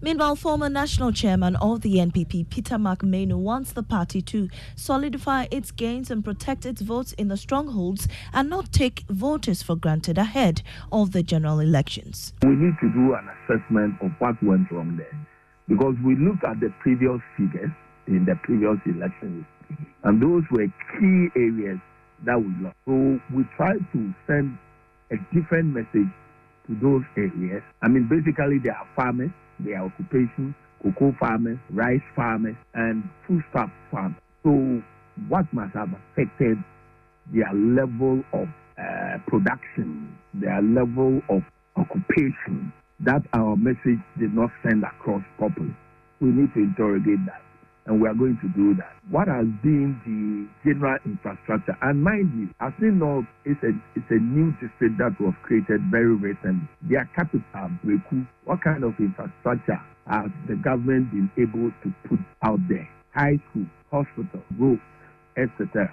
Meanwhile, 0.01 0.37
former 0.37 0.69
national 0.69 1.13
chairman 1.13 1.57
of 1.57 1.81
the 1.81 1.97
NPP, 1.97 2.51
Peter 2.51 2.79
Mac 2.79 3.03
Manu, 3.03 3.37
wants 3.37 3.73
the 3.73 3.83
party 3.83 4.23
to 4.23 4.49
solidify 4.77 5.47
its 5.51 5.71
gains 5.71 6.11
and 6.11 6.25
protect 6.25 6.67
its 6.67 6.83
votes 6.83 7.15
in 7.15 7.29
the 7.29 7.37
strongholds 7.37 8.07
and 8.33 8.49
not 8.49 8.71
take 8.71 9.05
voters 9.09 9.63
for 9.63 9.75
granted 9.75 10.19
ahead 10.19 10.63
of 10.93 11.13
the 11.13 11.23
general 11.23 11.59
elections. 11.59 12.33
We 12.43 12.51
need 12.51 12.75
to 12.81 12.89
do 12.93 13.15
an 13.15 13.29
assessment 13.43 13.95
of 14.03 14.13
what 14.19 14.41
went 14.43 14.71
wrong 14.71 14.97
there 14.97 15.27
because 15.67 15.97
we 16.05 16.17
looked 16.17 16.45
at 16.45 16.61
the 16.61 16.73
previous 16.81 17.21
figures 17.37 17.73
in 18.07 18.25
the 18.25 18.37
previous 18.45 18.79
elections 18.87 19.45
and 20.05 20.23
those 20.23 20.45
were 20.51 20.67
key 20.99 21.29
areas 21.37 21.79
that 22.25 22.39
we 22.41 22.51
lost. 22.63 22.77
So 22.87 23.21
we 23.35 23.45
try 23.57 23.75
to 23.75 24.15
send 24.27 24.59
a 25.11 25.17
different 25.35 25.75
message 25.75 26.11
to 26.67 26.75
those 26.83 27.03
areas. 27.17 27.63
I 27.83 27.89
mean, 27.89 28.09
basically, 28.09 28.59
they 28.63 28.71
are 28.71 28.87
farmers 28.97 29.31
they 29.61 29.73
are 29.73 29.87
occupation, 29.87 30.55
cocoa 30.83 31.15
farmers, 31.19 31.59
rice 31.71 32.03
farmers, 32.15 32.57
and 32.75 33.03
foodstuff 33.27 33.71
farmers. 33.91 34.21
So, 34.45 34.83
what 35.29 35.53
must 35.53 35.75
have 35.75 35.91
affected 35.93 36.59
their 37.35 37.53
level 37.53 38.23
of 38.33 38.49
uh, 38.79 39.19
production, 39.27 40.17
their 40.35 40.63
level 40.63 41.21
of 41.29 41.43
occupation, 41.77 42.73
that 43.01 43.23
our 43.33 43.57
message 43.57 44.01
did 44.19 44.33
not 44.35 44.51
send 44.63 44.85
across 44.85 45.23
properly. 45.39 45.75
We 46.21 46.29
need 46.29 46.55
to 46.55 46.61
interrogate 46.61 47.25
that, 47.27 47.43
and 47.89 48.01
we 48.01 48.07
are 48.07 48.15
going 48.15 48.37
to 48.45 48.49
do 48.53 48.77
that. 48.77 48.93
What 49.11 49.29
has 49.29 49.47
been 49.65 49.97
the 50.05 50.45
general 50.63 50.99
infrastructure? 51.07 51.73
And 51.81 52.05
mind 52.05 52.31
you, 52.37 52.49
as 52.61 52.73
you 52.81 52.93
know, 52.93 53.25
it's 53.45 53.59
a, 53.65 53.73
it's 53.97 54.07
a 54.11 54.21
new 54.21 54.53
district 54.61 55.01
that 55.01 55.17
was 55.19 55.33
created 55.43 55.81
very 55.91 56.15
recently. 56.15 56.69
Their 56.85 57.09
capital, 57.17 57.41
Bereku, 57.81 58.29
what 58.45 58.61
kind 58.63 58.85
of 58.85 58.93
infrastructure 59.01 59.81
has 60.07 60.29
the 60.47 60.57
government 60.57 61.11
been 61.11 61.33
able 61.41 61.73
to 61.83 61.89
put 62.07 62.21
out 62.45 62.61
there? 62.69 62.87
High 63.17 63.41
school, 63.51 63.67
hospital, 63.91 64.45
roads, 64.61 64.85
etc. 65.41 65.89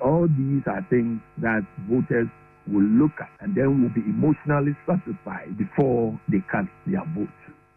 All 0.00 0.28
these 0.30 0.62
are 0.70 0.86
things 0.88 1.18
that 1.42 1.66
voters 1.90 2.30
will 2.70 2.86
look 2.94 3.12
at 3.18 3.30
and 3.40 3.56
then 3.56 3.82
will 3.82 3.90
be 3.90 4.06
emotionally 4.06 4.76
satisfied 4.86 5.58
before 5.58 6.14
they 6.30 6.38
cast 6.50 6.70
their 6.86 7.02
vote. 7.10 7.28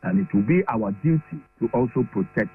And 0.04 0.20
it 0.22 0.34
will 0.34 0.46
be 0.46 0.62
our 0.68 0.92
duty 1.02 1.42
to 1.60 1.70
also 1.74 2.06
protect 2.12 2.50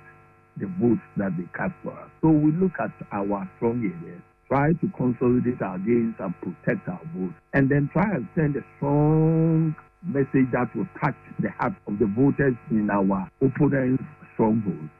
the 0.57 0.67
votes 0.81 1.03
that 1.17 1.37
they 1.37 1.45
cast 1.57 1.75
for 1.83 1.93
us. 1.93 2.11
So 2.23 2.29
we 2.29 2.53
look 2.53 2.73
at 2.81 2.91
our 3.13 3.49
strong 3.57 3.81
areas, 3.85 4.23
try 4.49 4.73
to 4.73 4.87
consolidate 4.97 5.61
our 5.63 5.79
gains 5.79 6.15
and 6.19 6.35
protect 6.41 6.89
our 6.89 7.01
votes, 7.15 7.35
and 7.53 7.69
then 7.69 7.91
try 7.93 8.09
and 8.15 8.29
send 8.35 8.57
a 8.57 8.65
strong 8.77 9.75
message 10.03 10.51
that 10.53 10.75
will 10.75 10.89
touch 11.01 11.17
the 11.41 11.51
heart 11.51 11.75
of 11.87 11.99
the 11.99 12.07
voters 12.07 12.55
in 12.71 12.89
our 12.91 13.29
opponents' 13.41 14.05
strongholds 14.35 14.91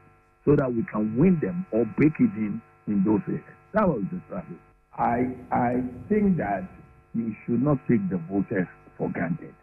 so 0.45 0.55
that 0.55 0.73
we 0.73 0.83
can 0.91 1.15
win 1.17 1.39
them 1.41 1.65
or 1.71 1.85
break 1.97 2.13
it 2.19 2.33
in 2.35 2.61
in 2.87 3.03
those 3.03 3.21
areas. 3.27 3.43
That 3.73 3.87
was 3.87 4.03
the 4.11 4.21
strategy. 4.27 4.55
I, 4.97 5.35
I 5.51 5.83
think 6.09 6.37
that 6.37 6.63
you 7.13 7.35
should 7.45 7.61
not 7.61 7.77
take 7.87 8.09
the 8.09 8.17
voters 8.17 8.67
for 8.97 9.09
granted. 9.09 9.53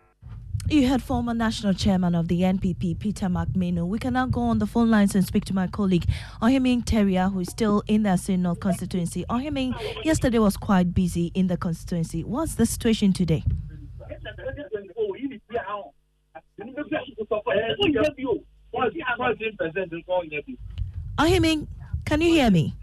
You 0.70 0.88
heard 0.88 1.03
former 1.03 1.35
national 1.35 1.74
chairman 1.74 2.14
of 2.14 2.29
the 2.29 2.40
NPP, 2.40 2.98
Peter 2.98 3.29
Mac 3.29 3.55
Manu. 3.55 3.85
We 3.85 3.98
can 3.98 4.14
now 4.14 4.27
go 4.27 4.40
on 4.40 4.59
the 4.59 4.66
phone 4.66 4.90
lines 4.90 5.14
and 5.14 5.24
speak 5.24 5.44
to 5.46 5.55
my 5.55 5.66
colleague, 5.66 6.07
Ohiming 6.40 6.83
Teria, 6.85 7.31
who 7.31 7.40
is 7.40 7.48
still 7.48 7.83
in 7.87 8.03
the 8.05 8.11
Assin 8.11 8.59
constituency. 8.61 9.27
Ohiming, 9.29 9.74
yesterday 10.05 10.38
was 10.38 10.57
quite 10.57 10.94
busy 10.94 11.31
in 11.35 11.48
the 11.48 11.59
constituency. 11.59 12.24
What's 12.24 12.55
the 12.55 12.64
situation 12.64 13.12
today? 13.12 13.44
Ohiming, 21.18 21.66
can 22.07 22.20
you 22.22 22.29
hear 22.31 22.50
me? 22.50 22.74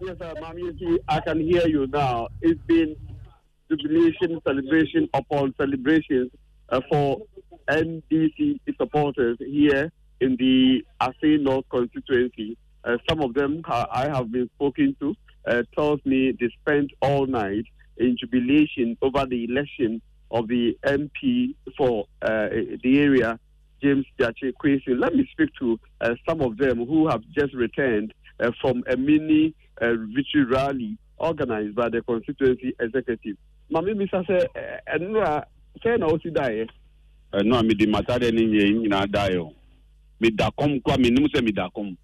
Yes, 0.00 0.16
Mami, 0.16 0.98
I 1.08 1.20
can 1.20 1.40
hear 1.40 1.66
you 1.68 1.86
now. 1.88 2.28
It's 2.40 2.60
been 2.62 2.96
jubilation, 3.70 4.40
celebration 4.46 5.08
upon 5.12 5.54
celebrations 5.58 6.30
uh, 6.32 6.37
for 6.88 7.18
NDC 7.68 8.60
supporters 8.76 9.36
here 9.40 9.92
in 10.20 10.36
the 10.36 10.84
Assin 11.00 11.42
North 11.42 11.68
constituency. 11.70 12.56
Uh, 12.84 12.96
some 13.08 13.20
of 13.20 13.34
them 13.34 13.62
I 13.66 14.08
have 14.12 14.32
been 14.32 14.48
spoken 14.56 14.96
to 15.00 15.14
uh, 15.46 15.62
tells 15.76 16.00
me 16.04 16.32
they 16.38 16.48
spent 16.60 16.90
all 17.02 17.26
night 17.26 17.64
in 17.96 18.16
jubilation 18.18 18.96
over 19.02 19.26
the 19.26 19.44
election 19.44 20.00
of 20.30 20.48
the 20.48 20.76
MP 20.84 21.54
for 21.76 22.04
uh, 22.22 22.48
the 22.82 23.00
area, 23.00 23.38
James 23.82 24.06
Gyakye 24.18 24.52
Quayson. 24.62 25.00
Let 25.00 25.14
me 25.14 25.28
speak 25.32 25.50
to 25.60 25.78
uh, 26.00 26.14
some 26.28 26.40
of 26.40 26.58
them 26.58 26.84
who 26.86 27.08
have 27.08 27.22
just 27.36 27.54
returned 27.54 28.12
uh, 28.40 28.50
from 28.60 28.84
a 28.90 28.96
mini 28.96 29.54
victory 29.80 30.44
rally 30.50 30.98
organized 31.18 31.74
by 31.74 31.88
the 31.88 32.02
constituency 32.02 32.74
executive. 32.80 33.36
bisa 33.70 34.24
sɛ 34.24 34.46
ɛnura 34.94 35.44
sɛ 35.82 35.98
na 35.98 36.06
ɔsi 36.06 36.30
daeɛ 36.32 36.66
ɛno 37.32 37.56
a 37.58 37.62
mede 37.62 37.86
mata 37.88 38.18
deɛ 38.18 38.32
ne 38.32 38.42
nyɛ 38.46 38.72
nyinaa 38.80 39.06
daeɛ 39.06 39.38
o 39.40 39.52
meda 40.20 40.50
kɔm 40.58 40.82
koa 40.82 40.96
menim 40.98 41.26
sɛ 41.28 41.42
meda 41.44 41.68
kɔm 41.74 41.96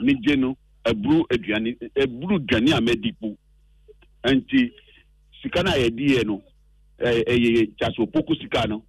megye 0.00 0.36
no 0.38 0.56
aburu 0.84 1.24
aduane 1.30 1.76
aburu 1.96 2.36
aduane 2.38 2.72
a 2.76 2.80
madi 2.80 3.12
po 3.12 3.36
nti 4.24 4.72
sika 5.42 5.62
no 5.62 5.70
a 5.70 5.78
yɛdiɛ 5.78 6.24
no 6.26 6.42
ɛyɛ 7.00 7.70
kyasopoku 7.78 8.34
sika 8.40 8.66
no 8.68 8.82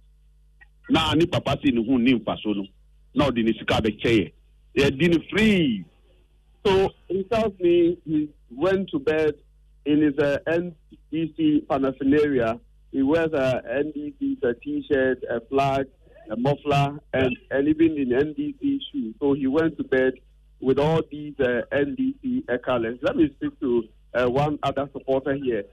na 0.90 1.14
ne 1.14 1.26
papa 1.26 1.56
se 1.62 1.70
ne 1.70 1.84
ho 1.84 1.96
ne 1.98 2.14
mfa 2.14 2.36
so 2.42 2.52
no 2.52 2.66
na 3.14 3.28
ɔde 3.28 3.44
ne 3.44 3.52
sika 3.58 3.80
bɛkyɛyɛ 3.80 4.32
yɛdi 4.76 5.08
no 5.10 5.18
free. 5.30 5.84
So 6.64 6.90
he 7.08 7.24
tells 7.24 7.52
me 7.60 7.98
he 8.04 8.28
went 8.50 8.88
to 8.90 8.98
bed 8.98 9.34
in 9.84 10.00
his 10.02 10.18
uh, 10.18 10.38
NEC 10.46 11.68
paraphernalia. 11.68 12.58
He 12.92 13.02
wears 13.02 13.32
a 13.32 13.62
NDC 13.66 14.42
a 14.44 14.54
t-shirt, 14.54 15.24
a 15.28 15.40
flag, 15.48 15.86
a 16.30 16.36
muffler, 16.36 17.00
and, 17.12 17.36
and 17.50 17.68
even 17.68 17.96
in 17.96 18.10
NDC 18.10 18.78
shoes. 18.92 19.14
So 19.18 19.32
he 19.32 19.46
went 19.46 19.78
to 19.78 19.84
bed 19.84 20.12
with 20.60 20.78
all 20.78 21.00
these 21.10 21.34
uh, 21.40 21.62
NDC 21.72 22.44
colors. 22.64 22.98
Let 23.02 23.16
me 23.16 23.30
speak 23.36 23.58
to 23.60 23.84
uh, 24.14 24.26
one 24.28 24.58
other 24.62 24.88
supporter 24.92 25.34
here. 25.34 25.64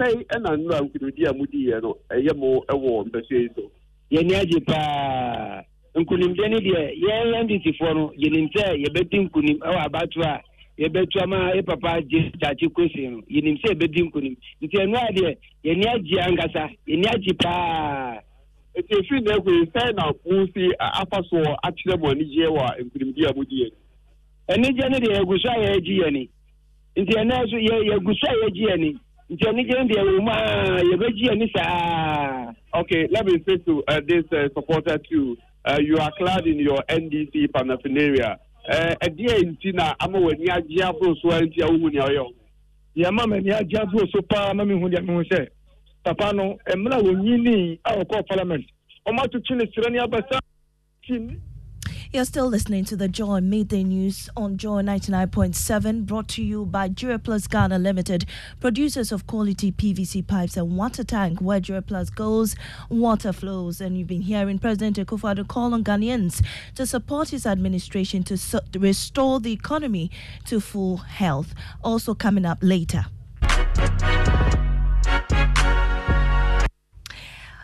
Say, 0.00 0.24
and 0.30 0.46
I 0.46 0.56
know 0.56 0.76
I'm 0.76 0.88
going 0.88 1.00
to 1.00 1.12
be 1.12 1.24
a 1.24 1.32
moody, 1.32 1.72
and 1.72 1.86
I 2.10 2.16
am 2.30 2.42
a 2.68 2.76
warm, 2.76 3.10
the 3.12 3.22
so. 3.56 3.70
yɛni 4.12 4.34
agye 4.36 4.60
paa 4.60 5.62
nkunimdiɛ 5.96 6.48
ni 6.48 6.58
deɛ 6.60 6.82
yɛn 7.00 7.48
ndcfoɔ 7.48 7.94
no 7.94 8.12
yɛnim 8.22 8.46
sɛ 8.52 8.76
yɛbɛdi 8.84 9.16
nkunim 9.24 9.58
ɛwɔ 9.58 9.78
abato 9.86 10.20
a 10.20 10.42
yɛbɛtu 10.78 11.22
ama 11.22 11.52
yɛ 11.54 11.62
papa 11.66 12.00
gye 12.02 12.30
kyakye 12.40 12.68
kosi 12.72 13.08
no 13.10 13.20
yɛnim 13.30 13.58
sɛ 13.60 13.72
yɛbɛdi 13.74 14.02
nkunim. 14.08 14.36
Nti 14.62 14.76
ɛno 14.78 14.96
a 14.96 15.12
deɛ 15.12 15.36
yɛni 15.64 15.84
agye 15.94 16.18
ankasa 16.20 16.70
yɛni 16.88 17.06
agye 17.14 17.32
paa. 17.42 18.18
Nti 18.78 18.92
efi 18.98 19.20
na 19.24 19.36
ekwe 19.36 19.52
sɛn 19.74 19.94
na 19.96 20.12
mo 20.26 20.46
si 20.54 20.70
afa 20.80 21.22
so 21.30 21.38
akyerɛ 21.64 21.98
mo 22.00 22.08
anigyeɛ 22.10 22.48
wɔ 22.48 22.64
nkunimdi 22.84 23.30
a 23.30 23.34
mo 23.34 23.44
di 23.44 23.64
yɛ 23.64 23.70
anigyeɛ 24.54 24.90
no 24.90 24.98
deɛ 24.98 25.18
yɛgu 25.18 25.38
so 25.40 25.48
a 25.50 25.56
yɛagye 25.64 25.98
yɛni 26.02 26.28
nti 26.96 27.12
ɛnɛ 27.12 27.50
so 27.50 27.56
yɛgu 27.56 28.12
so 28.18 28.26
a 28.30 28.34
yɛagye 28.42 28.66
yɛni 28.70 28.98
nti 29.30 29.48
anigyeɛ 29.48 29.78
no 29.78 29.94
deɛ 29.94 30.02
wɔ 30.02 30.20
mu 30.22 30.30
a 30.30 30.82
yɛbɛgye 30.90 31.28
yɛni 31.30 31.50
saa. 31.56 32.52
Okay, 32.74 33.06
let 33.10 33.26
me 33.26 33.42
say 33.46 33.56
to 33.58 33.82
uh, 33.86 34.00
this 34.08 34.24
uh, 34.32 34.48
supporter 34.54 34.96
too. 35.10 35.36
Uh, 35.64 35.78
you 35.80 35.96
are 35.98 36.10
clad 36.18 36.46
in 36.46 36.58
your 36.58 36.82
NDC 36.88 37.52
paraphernalia. 37.52 38.38
Ɛdeɛ 38.68 39.42
nti 39.46 39.72
na 39.74 39.94
ama 40.00 40.18
w'ani 40.18 40.48
agye 40.50 40.82
aboro 40.84 41.14
so 41.20 41.28
nti 41.28 41.60
a 41.62 41.66
wohu 41.66 41.90
nea 41.92 42.06
ɔyɛ. 42.06 42.34
Yɛma 42.96 43.26
m'ani 43.26 43.50
agye 43.50 43.78
aboro 43.78 44.06
so 44.12 44.22
paa 44.22 44.52
ma 44.54 44.64
mehu 44.64 44.88
deɛ 44.90 45.04
mehu 45.04 45.24
sɛ 45.30 45.48
papa 46.04 46.32
no 46.32 46.58
mmerɛ 46.66 46.94
a 46.98 47.02
wɔnyini 47.02 47.78
a 47.84 47.96
wɔkɔɔ 47.96 48.26
parliament 48.28 48.64
ɔma 49.06 49.24
atotwe 49.24 49.56
ne 49.56 49.64
serɛ 49.72 49.90
ne 49.92 49.98
abasa 49.98 50.38
You're 52.14 52.26
still 52.26 52.48
listening 52.48 52.84
to 52.86 52.96
the 52.96 53.08
Joy 53.08 53.40
Midday 53.40 53.82
News 53.84 54.28
on 54.36 54.58
Joy 54.58 54.82
99.7, 54.82 56.04
brought 56.04 56.28
to 56.28 56.42
you 56.42 56.66
by 56.66 56.90
Duraplus 56.90 57.48
Ghana 57.48 57.78
Limited, 57.78 58.26
producers 58.60 59.12
of 59.12 59.26
quality 59.26 59.72
PVC 59.72 60.26
pipes 60.26 60.58
and 60.58 60.76
water 60.76 61.04
tank, 61.04 61.40
where 61.40 61.58
Duraplus 61.58 62.14
goes, 62.14 62.54
water 62.90 63.32
flows. 63.32 63.80
And 63.80 63.96
you've 63.96 64.08
been 64.08 64.20
hearing 64.20 64.58
President 64.58 64.98
Akufo-Addo 64.98 65.48
call 65.48 65.72
on 65.72 65.82
Ghanaians 65.82 66.44
to 66.74 66.86
support 66.86 67.30
his 67.30 67.46
administration 67.46 68.22
to, 68.24 68.36
su- 68.36 68.60
to 68.72 68.78
restore 68.78 69.40
the 69.40 69.52
economy 69.52 70.10
to 70.48 70.60
full 70.60 70.98
health. 70.98 71.54
Also 71.82 72.14
coming 72.14 72.44
up 72.44 72.58
later. 72.60 73.06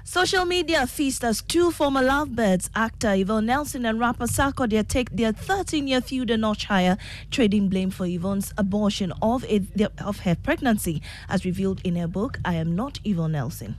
Social 0.08 0.46
media 0.46 0.86
feast 0.86 1.22
as 1.22 1.42
two 1.42 1.70
former 1.70 2.00
Lovebirds, 2.00 2.70
actor 2.74 3.12
Yvonne 3.12 3.44
Nelson 3.44 3.84
and 3.84 4.00
rapper 4.00 4.24
Sarkodie 4.24 4.88
take 4.88 5.10
their 5.10 5.34
13-year 5.34 6.00
feud 6.00 6.30
a 6.30 6.38
notch 6.38 6.64
higher, 6.64 6.96
trading 7.30 7.68
blame 7.68 7.90
for 7.90 8.06
Yvonne's 8.06 8.54
abortion 8.56 9.12
of, 9.20 9.44
it, 9.44 9.64
of 10.02 10.20
her 10.20 10.34
pregnancy, 10.34 11.02
as 11.28 11.44
revealed 11.44 11.82
in 11.84 11.94
her 11.96 12.08
book, 12.08 12.38
I 12.42 12.54
Am 12.54 12.74
Not 12.74 12.98
Yvonne 13.04 13.32
Nelson. 13.32 13.76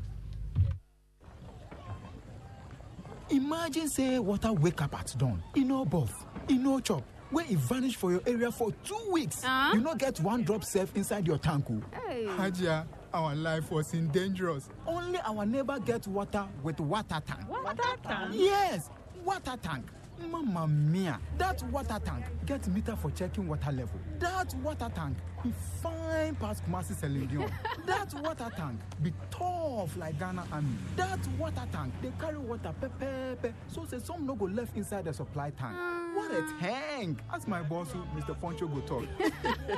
Imagine 3.31 3.89
say 3.89 4.19
water 4.19 4.53
wake 4.53 4.83
up 4.83 4.99
at 4.99 5.11
dawn, 5.17 5.41
e 5.57 5.63
no 5.63 5.83
bath, 5.83 6.27
e 6.47 6.59
no 6.59 6.79
chop, 6.79 7.03
where 7.31 7.45
e 7.49 7.55
vanish 7.55 7.95
for 7.95 8.11
your 8.11 8.21
area 8.27 8.51
for 8.51 8.71
two 8.85 9.01
weeks. 9.11 9.43
Uh? 9.43 9.71
You 9.73 9.79
no 9.79 9.95
get 9.95 10.19
one 10.19 10.43
drop 10.43 10.63
safe 10.63 10.95
inside 10.95 11.25
your 11.25 11.39
tank 11.39 11.65
o. 11.71 11.81
Hey. 12.07 12.25
Hajia, 12.27 12.85
our 13.13 13.35
life 13.35 13.71
was 13.71 13.93
in 13.93 14.07
dangerous. 14.09 14.69
Only 14.85 15.19
our 15.25 15.45
neighbor 15.45 15.79
get 15.79 16.07
water 16.07 16.45
with 16.63 16.79
water 16.79 17.21
tank. 17.25 17.49
Water 17.49 17.83
tank? 18.03 18.31
Yes, 18.33 18.89
water 19.23 19.55
tank. 19.61 19.85
Mamma 20.27 20.67
mia, 20.67 21.19
that 21.37 21.61
water 21.71 21.99
tank 22.03 22.25
get 22.45 22.67
meter 22.67 22.95
for 22.95 23.11
checking 23.11 23.47
water 23.47 23.71
level. 23.71 23.99
That 24.19 24.53
water 24.55 24.89
tank 24.93 25.17
be 25.43 25.53
fine 25.81 26.35
past 26.35 26.63
Kumasi 26.65 26.95
Selenium. 26.99 27.49
that 27.85 28.13
water 28.21 28.49
tank 28.55 28.79
be 29.01 29.13
tough 29.31 29.95
like 29.97 30.19
Ghana 30.19 30.45
Army. 30.51 30.75
That 30.95 31.19
water 31.37 31.67
tank 31.71 31.93
they 32.01 32.11
carry 32.19 32.37
water 32.37 32.73
pepepe 32.81 33.53
so 33.67 33.85
say 33.85 33.99
some 33.99 34.25
no 34.25 34.35
go 34.35 34.45
left 34.45 34.75
inside 34.75 35.05
the 35.05 35.13
supply 35.13 35.51
tank. 35.51 35.75
Mm. 35.75 35.99
What 36.15 36.31
a 36.31 36.45
tank! 36.59 37.19
As 37.33 37.47
my 37.47 37.61
boss, 37.61 37.87
Mr. 38.15 38.39
Poncho, 38.39 38.67
go 38.67 38.81
talk. 38.81 39.05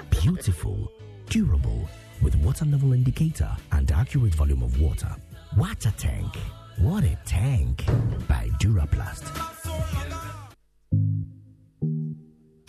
Beautiful, 0.21 0.91
durable, 1.29 1.87
with 2.23 2.35
water 2.37 2.65
level 2.65 2.93
indicator 2.93 3.49
and 3.73 3.91
accurate 3.91 4.33
volume 4.35 4.63
of 4.63 4.79
water. 4.81 5.13
Water 5.57 5.93
tank. 5.97 6.35
What 6.79 7.03
a 7.03 7.15
tank! 7.25 7.85
By 8.27 8.49
Duraplast. 8.59 9.51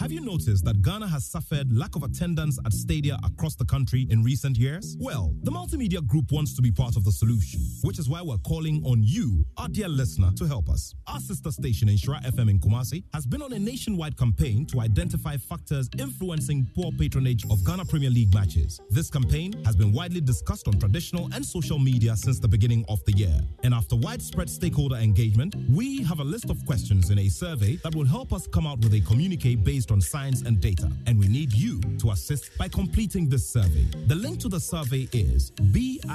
Have 0.02 0.10
you 0.10 0.20
noticed 0.20 0.64
that 0.64 0.82
Ghana 0.82 1.06
has 1.06 1.24
suffered 1.24 1.72
lack 1.72 1.94
of 1.94 2.02
attendance 2.02 2.58
at 2.66 2.72
stadia 2.72 3.16
across 3.22 3.54
the 3.54 3.64
country 3.64 4.08
in 4.10 4.24
recent 4.24 4.58
years? 4.58 4.96
Well, 4.98 5.32
the 5.44 5.52
Multimedia 5.52 6.04
Group 6.04 6.32
wants 6.32 6.56
to 6.56 6.60
be 6.60 6.72
part 6.72 6.96
of 6.96 7.04
the 7.04 7.12
solution, 7.12 7.60
which 7.82 8.00
is 8.00 8.08
why 8.08 8.20
we're 8.20 8.38
calling 8.38 8.82
on 8.84 9.04
you, 9.04 9.44
our 9.58 9.68
dear 9.68 9.86
listener, 9.86 10.32
to 10.38 10.44
help 10.44 10.68
us. 10.68 10.92
Our 11.06 11.20
sister 11.20 11.52
station, 11.52 11.86
Nhyira 11.86 12.20
FM 12.24 12.50
in 12.50 12.58
Kumasi, 12.58 13.04
has 13.14 13.26
been 13.26 13.42
on 13.42 13.52
a 13.52 13.60
nationwide 13.60 14.16
campaign 14.16 14.66
to 14.72 14.80
identify 14.80 15.36
factors 15.36 15.88
influencing 15.96 16.66
poor 16.74 16.90
patronage 16.98 17.44
of 17.48 17.64
Ghana 17.64 17.84
Premier 17.84 18.10
League 18.10 18.34
matches. 18.34 18.80
This 18.90 19.08
campaign 19.08 19.52
has 19.64 19.76
been 19.76 19.92
widely 19.92 20.20
discussed 20.20 20.66
on 20.66 20.80
traditional 20.80 21.28
and 21.32 21.46
social 21.46 21.78
media 21.78 22.16
since 22.16 22.40
the 22.40 22.48
beginning 22.48 22.84
of 22.88 22.98
the 23.04 23.12
year. 23.12 23.38
And 23.62 23.72
after 23.72 23.94
widespread 23.94 24.50
stakeholder 24.50 24.96
engagement, 24.96 25.54
we 25.70 26.02
have 26.02 26.18
a 26.18 26.24
list 26.24 26.50
of 26.50 26.58
questions 26.66 27.10
in 27.10 27.20
a 27.20 27.28
survey 27.28 27.76
that 27.84 27.94
will 27.94 28.06
help 28.06 28.32
us 28.32 28.48
come 28.48 28.66
out 28.66 28.80
with 28.80 28.94
a 28.94 29.00
communique 29.02 29.54
based 29.54 29.91
on 29.92 30.00
science 30.00 30.42
and 30.42 30.61
data. 30.61 30.90
And 31.07 31.18
we 31.18 31.28
need 31.28 31.52
you 31.52 31.81
to 31.98 32.11
assist 32.11 32.57
by 32.59 32.68
completing 32.68 33.28
this 33.28 33.46
survey. 33.48 33.87
The 34.07 34.14
link 34.14 34.40
to 34.40 34.48
the 34.48 34.61
survey 34.61 35.09
is 35.12 35.50
bit.ly 35.50 36.07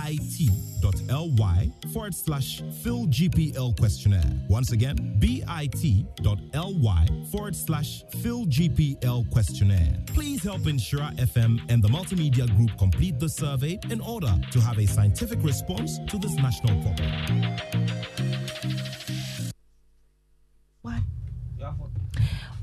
forward 1.93 2.15
slash 2.15 2.61
PhilGPL 2.83 3.77
questionnaire. 3.79 4.31
Once 4.49 4.71
again, 4.71 5.15
bit.ly 5.19 7.07
forward 7.31 7.55
slash 7.55 8.03
PhilGPL 8.17 9.31
questionnaire. 9.31 9.97
Please 10.07 10.43
help 10.43 10.61
Nhyira 10.61 11.15
FM 11.17 11.59
and 11.69 11.83
the 11.83 11.87
Multimedia 11.87 12.47
Group 12.57 12.77
complete 12.77 13.19
the 13.19 13.29
survey 13.29 13.79
in 13.89 14.01
order 14.01 14.33
to 14.51 14.59
have 14.59 14.77
a 14.79 14.85
scientific 14.85 15.41
response 15.43 15.99
to 16.07 16.17
this 16.17 16.35
national 16.35 16.81
problem. 16.81 18.26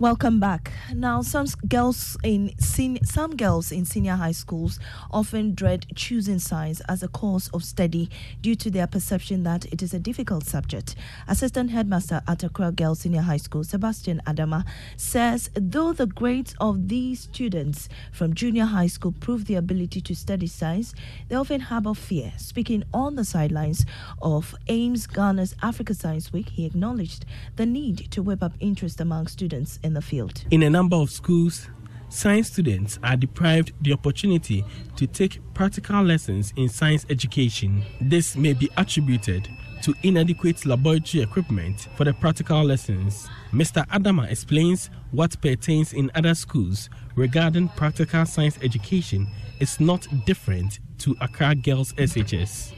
Welcome 0.01 0.41
back. 0.41 0.73
Now, 0.93 1.23
some 1.23 1.47
girls 1.69 2.17
in 2.25 2.51
sen- 2.59 3.05
some 3.05 3.37
girls 3.37 3.71
in 3.71 3.85
senior 3.85 4.17
high 4.17 4.33
schools 4.33 4.81
often 5.13 5.55
dread 5.55 5.87
choosing 5.95 6.41
science 6.41 6.81
as 6.89 7.05
a 7.05 7.09
course 7.09 7.47
of 7.55 7.63
study 7.63 8.11
due 8.43 8.57
to 8.57 8.73
their 8.73 8.89
perception 8.89 9.45
that 9.45 9.67
it 9.67 9.83
is 9.83 9.95
a 9.95 10.01
difficult 10.01 10.47
subject. 10.47 10.97
Assistant 11.29 11.71
headmaster 11.71 12.23
at 12.27 12.43
Accra 12.43 12.73
Girls 12.73 13.01
Senior 13.01 13.21
High 13.21 13.37
School, 13.37 13.63
Sebastian 13.63 14.21
Adama, 14.27 14.65
says 14.97 15.49
though 15.55 15.93
the 15.93 16.07
grades 16.07 16.57
of 16.61 16.89
these 16.89 17.21
students 17.21 17.89
from 18.11 18.35
junior 18.35 18.65
high 18.65 18.89
school 18.89 19.13
prove 19.13 19.45
the 19.45 19.55
ability 19.55 20.01
to 20.01 20.17
study 20.17 20.49
science, 20.49 20.93
they 21.29 21.37
often 21.37 21.61
harbor 21.61 21.95
fear. 21.95 22.33
Speaking 22.37 22.83
on 22.93 23.15
the 23.15 23.25
sidelines 23.25 23.87
of 24.21 24.57
AIMS 24.67 25.07
Ghana's 25.07 25.55
Africa 25.63 25.95
Science 25.95 26.33
Week, 26.33 26.49
he 26.49 26.67
acknowledged 26.67 27.25
the 27.55 27.65
need 27.65 28.11
to 28.11 28.25
whip 28.25 28.43
up 28.43 28.55
interest 28.59 29.01
among 29.01 29.29
students 29.29 29.79
in 29.85 29.95
the 29.95 30.03
field. 30.03 30.45
In 30.51 30.63
a 30.65 30.71
number 30.71 30.97
of 30.97 31.11
schools, 31.11 31.69
science 32.09 32.51
students 32.51 32.99
are 33.05 33.17
deprived 33.17 33.73
the 33.83 33.93
opportunity 33.93 34.65
to 34.97 35.07
take 35.07 35.41
practical 35.53 36.03
lessons 36.03 36.53
in 36.57 36.69
science 36.69 37.07
education. 37.11 37.85
This 38.01 38.35
may 38.37 38.55
be 38.55 38.69
attributed 38.77 39.49
to 39.83 39.95
inadequate 40.03 40.65
laboratory 40.65 41.23
equipment 41.23 41.89
for 41.95 42.05
the 42.05 42.15
practical 42.15 42.65
lessons. 42.65 43.29
Mr. 43.53 43.87
Adama 43.89 44.31
explains 44.31 44.89
what 45.11 45.39
pertains 45.43 45.93
in 45.93 46.11
other 46.15 46.35
schools 46.35 46.89
regarding 47.17 47.69
practical 47.69 48.25
science 48.25 48.59
education 48.63 49.29
is 49.61 49.79
not 49.79 50.07
different 50.25 50.81
to 50.99 51.15
Accra 51.21 51.55
Girls 51.55 51.93
SHS. 51.95 52.73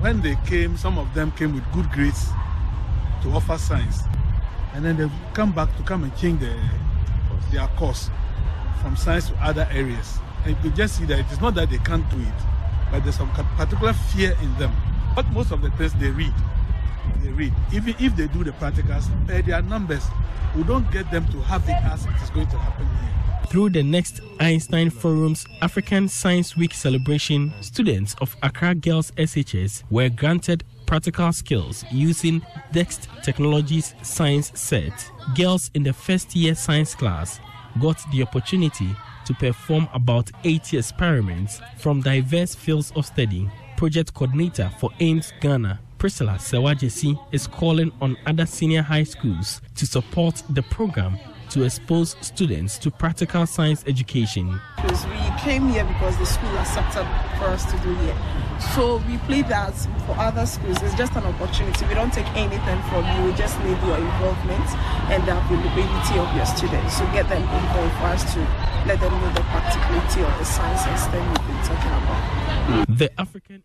When 0.00 0.20
they 0.20 0.36
came, 0.46 0.76
some 0.76 0.98
of 0.98 1.12
them 1.14 1.32
came 1.32 1.52
with 1.52 1.64
good 1.72 1.90
grades 1.90 2.26
to 3.22 3.30
offer 3.30 3.58
science 3.58 4.02
and 4.76 4.84
then 4.84 4.96
they 4.98 5.10
come 5.32 5.52
back 5.52 5.74
to 5.78 5.82
come 5.84 6.04
and 6.04 6.14
change 6.18 6.38
the, 6.40 6.54
their 7.50 7.66
course 7.78 8.10
from 8.82 8.94
science 8.94 9.30
to 9.30 9.34
other 9.36 9.66
areas. 9.72 10.18
And 10.44 10.54
you 10.54 10.62
could 10.62 10.76
just 10.76 10.98
see 10.98 11.06
that 11.06 11.18
it's 11.18 11.40
not 11.40 11.54
that 11.54 11.70
they 11.70 11.78
can't 11.78 12.08
do 12.10 12.18
it, 12.20 12.34
but 12.90 13.02
there's 13.02 13.16
some 13.16 13.30
particular 13.30 13.94
fear 13.94 14.36
in 14.42 14.54
them. 14.58 14.72
But 15.14 15.26
most 15.30 15.50
of 15.50 15.62
the 15.62 15.70
things 15.70 15.94
they 15.94 16.10
read, 16.10 16.34
they 17.22 17.30
read. 17.30 17.54
Even 17.72 17.94
if 17.98 18.14
they 18.16 18.26
do 18.28 18.44
the 18.44 18.50
practicals, 18.52 19.08
uh, 19.30 19.40
their 19.46 19.62
numbers, 19.62 20.04
we 20.54 20.62
don't 20.64 20.88
get 20.92 21.10
them 21.10 21.26
to 21.28 21.40
have 21.40 21.66
it 21.66 21.82
as 21.84 22.04
it 22.04 22.12
is 22.22 22.28
going 22.28 22.48
to 22.48 22.58
happen 22.58 22.86
here. 22.86 23.46
Through 23.48 23.70
the 23.70 23.82
next 23.82 24.20
Einstein 24.40 24.90
Forum's 24.90 25.46
African 25.62 26.06
Science 26.06 26.54
Week 26.54 26.74
celebration, 26.74 27.54
students 27.62 28.14
of 28.20 28.36
Accra 28.42 28.74
Girls 28.74 29.10
SHS 29.12 29.84
were 29.88 30.10
granted 30.10 30.64
practical 30.86 31.32
skills 31.32 31.84
using 31.90 32.40
Dext 32.72 33.08
Technologies 33.22 33.94
Science 34.02 34.52
Set. 34.54 35.10
Girls 35.34 35.70
in 35.74 35.82
the 35.82 35.92
first 35.92 36.34
year 36.34 36.54
science 36.54 36.94
class 36.94 37.40
got 37.80 38.00
the 38.12 38.22
opportunity 38.22 38.88
to 39.26 39.34
perform 39.34 39.88
about 39.92 40.30
80 40.44 40.78
experiments 40.78 41.60
from 41.78 42.00
diverse 42.00 42.54
fields 42.54 42.92
of 42.96 43.04
study. 43.04 43.50
Project 43.76 44.14
coordinator 44.14 44.70
for 44.78 44.90
AIMS 45.00 45.32
Ghana, 45.40 45.80
Priscilla 45.98 46.36
Sewajesi, 46.38 47.18
is 47.32 47.46
calling 47.46 47.92
on 48.00 48.16
other 48.24 48.46
senior 48.46 48.82
high 48.82 49.02
schools 49.04 49.60
to 49.74 49.86
support 49.86 50.42
the 50.50 50.62
program 50.62 51.18
to 51.56 51.64
expose 51.64 52.16
students 52.20 52.76
to 52.76 52.90
practical 52.90 53.46
science 53.46 53.82
education. 53.86 54.60
Because 54.76 55.06
we 55.06 55.16
came 55.40 55.70
here 55.70 55.84
because 55.84 56.14
the 56.18 56.26
school 56.26 56.52
accepted 56.58 57.08
for 57.38 57.48
us 57.48 57.64
to 57.72 57.78
do 57.80 57.94
here. 58.04 58.16
So 58.74 58.98
we 59.08 59.16
play 59.24 59.40
that 59.48 59.72
for 60.04 60.12
other 60.20 60.44
schools. 60.44 60.76
It's 60.82 60.94
just 60.94 61.16
an 61.16 61.24
opportunity. 61.24 61.86
We 61.86 61.94
don't 61.94 62.12
take 62.12 62.28
anything 62.36 62.76
from 62.92 63.08
you. 63.08 63.24
We 63.24 63.32
just 63.32 63.56
need 63.64 63.80
your 63.88 63.96
involvement 63.96 64.68
and 65.08 65.24
the 65.24 65.32
availability 65.32 66.20
of 66.20 66.28
your 66.36 66.44
students. 66.44 66.98
So 66.98 67.08
get 67.16 67.26
them 67.30 67.40
involved 67.40 67.96
for 68.04 68.08
us 68.12 68.34
to 68.34 68.40
let 68.84 69.00
them 69.00 69.12
know 69.16 69.32
the 69.32 69.40
practicality 69.48 70.20
of 70.28 70.38
the 70.38 70.44
science 70.44 70.84
and 70.84 70.98
STEM 71.00 71.24
we've 71.24 71.40
been 71.40 71.62
talking 71.64 71.94
about. 72.04 72.98
The 72.98 73.08
African 73.18 73.62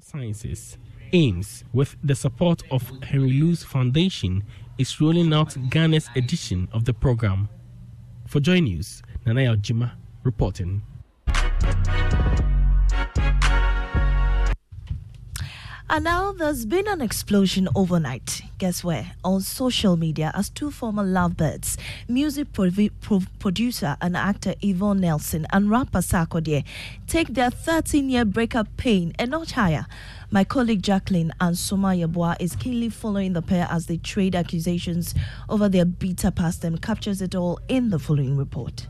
Sciences 0.00 0.78
aims, 1.12 1.64
with 1.72 1.96
the 2.02 2.14
support 2.14 2.62
of 2.70 2.90
Henry 3.02 3.32
Luce 3.32 3.62
Foundation, 3.62 4.44
is 4.78 5.00
rolling 5.00 5.32
out 5.32 5.54
Ghana's 5.70 6.08
edition 6.16 6.68
of 6.72 6.84
the 6.84 6.94
program. 6.94 7.48
For 8.26 8.40
Joy 8.40 8.60
News, 8.60 9.02
Nanaya 9.26 9.56
Jima 9.56 9.92
reporting. 10.24 10.82
And 15.94 16.04
now 16.04 16.32
there's 16.32 16.64
been 16.64 16.88
an 16.88 17.02
explosion 17.02 17.68
overnight. 17.74 18.40
Guess 18.56 18.82
where? 18.82 19.12
On 19.24 19.42
social 19.42 19.98
media, 19.98 20.32
as 20.34 20.48
two 20.48 20.70
former 20.70 21.02
lovebirds, 21.02 21.76
music 22.08 22.48
producer 22.54 23.98
and 24.00 24.16
actor 24.16 24.54
Yvonne 24.62 25.00
Nelson 25.00 25.46
and 25.52 25.68
rapper 25.68 25.98
Sarkodie, 25.98 26.64
take 27.06 27.34
their 27.34 27.50
13 27.50 28.08
year 28.08 28.24
breakup 28.24 28.74
pain 28.78 29.12
a 29.18 29.26
notch 29.26 29.52
higher. 29.52 29.84
My 30.30 30.44
colleague 30.44 30.82
Jacqueline 30.82 31.30
and 31.42 31.58
Soma 31.58 31.88
Yabua 31.88 32.36
is 32.40 32.56
keenly 32.56 32.88
following 32.88 33.34
the 33.34 33.42
pair 33.42 33.68
as 33.70 33.84
they 33.84 33.98
trade 33.98 34.34
accusations 34.34 35.14
over 35.50 35.68
their 35.68 35.84
bitter 35.84 36.30
past 36.30 36.64
and 36.64 36.80
captures 36.80 37.20
it 37.20 37.34
all 37.34 37.60
in 37.68 37.90
the 37.90 37.98
following 37.98 38.38
report. 38.38 38.86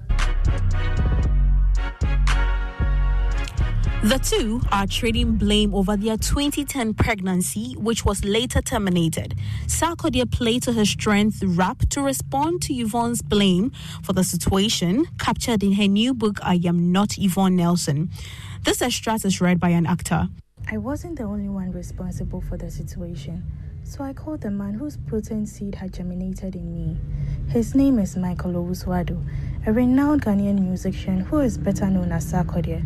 The 4.02 4.18
two 4.18 4.60
are 4.72 4.84
trading 4.88 5.36
blame 5.36 5.72
over 5.72 5.96
their 5.96 6.16
2010 6.16 6.94
pregnancy, 6.94 7.74
which 7.74 8.04
was 8.04 8.24
later 8.24 8.60
terminated. 8.60 9.36
Sarkodie 9.68 10.28
played 10.28 10.64
to 10.64 10.72
her 10.72 10.84
strength 10.84 11.40
rap 11.46 11.78
to 11.90 12.02
respond 12.02 12.62
to 12.62 12.74
Yvonne's 12.74 13.22
blame 13.22 13.70
for 14.02 14.12
the 14.12 14.24
situation, 14.24 15.06
captured 15.20 15.62
in 15.62 15.74
her 15.74 15.86
new 15.86 16.14
book, 16.14 16.40
I 16.42 16.60
Am 16.64 16.90
Not 16.90 17.16
Yvonne 17.16 17.54
Nelson. 17.54 18.10
This 18.64 18.82
extract 18.82 19.24
is 19.24 19.40
read 19.40 19.60
by 19.60 19.68
an 19.68 19.86
actor. 19.86 20.26
I 20.68 20.78
wasn't 20.78 21.18
the 21.18 21.24
only 21.24 21.48
one 21.48 21.70
responsible 21.70 22.40
for 22.40 22.56
the 22.56 22.72
situation, 22.72 23.44
so 23.84 24.02
I 24.02 24.14
called 24.14 24.40
the 24.40 24.50
man 24.50 24.74
whose 24.74 24.96
protein 24.96 25.46
seed 25.46 25.76
had 25.76 25.94
germinated 25.94 26.56
in 26.56 26.74
me. 26.74 26.96
His 27.50 27.76
name 27.76 28.00
is 28.00 28.16
Michael 28.16 28.54
Owusu 28.54 28.86
Addo, 28.88 29.24
a 29.64 29.72
renowned 29.72 30.22
Ghanaian 30.22 30.58
musician 30.58 31.20
who 31.20 31.38
is 31.38 31.56
better 31.56 31.88
known 31.88 32.10
as 32.10 32.32
Sarkodie. 32.32 32.84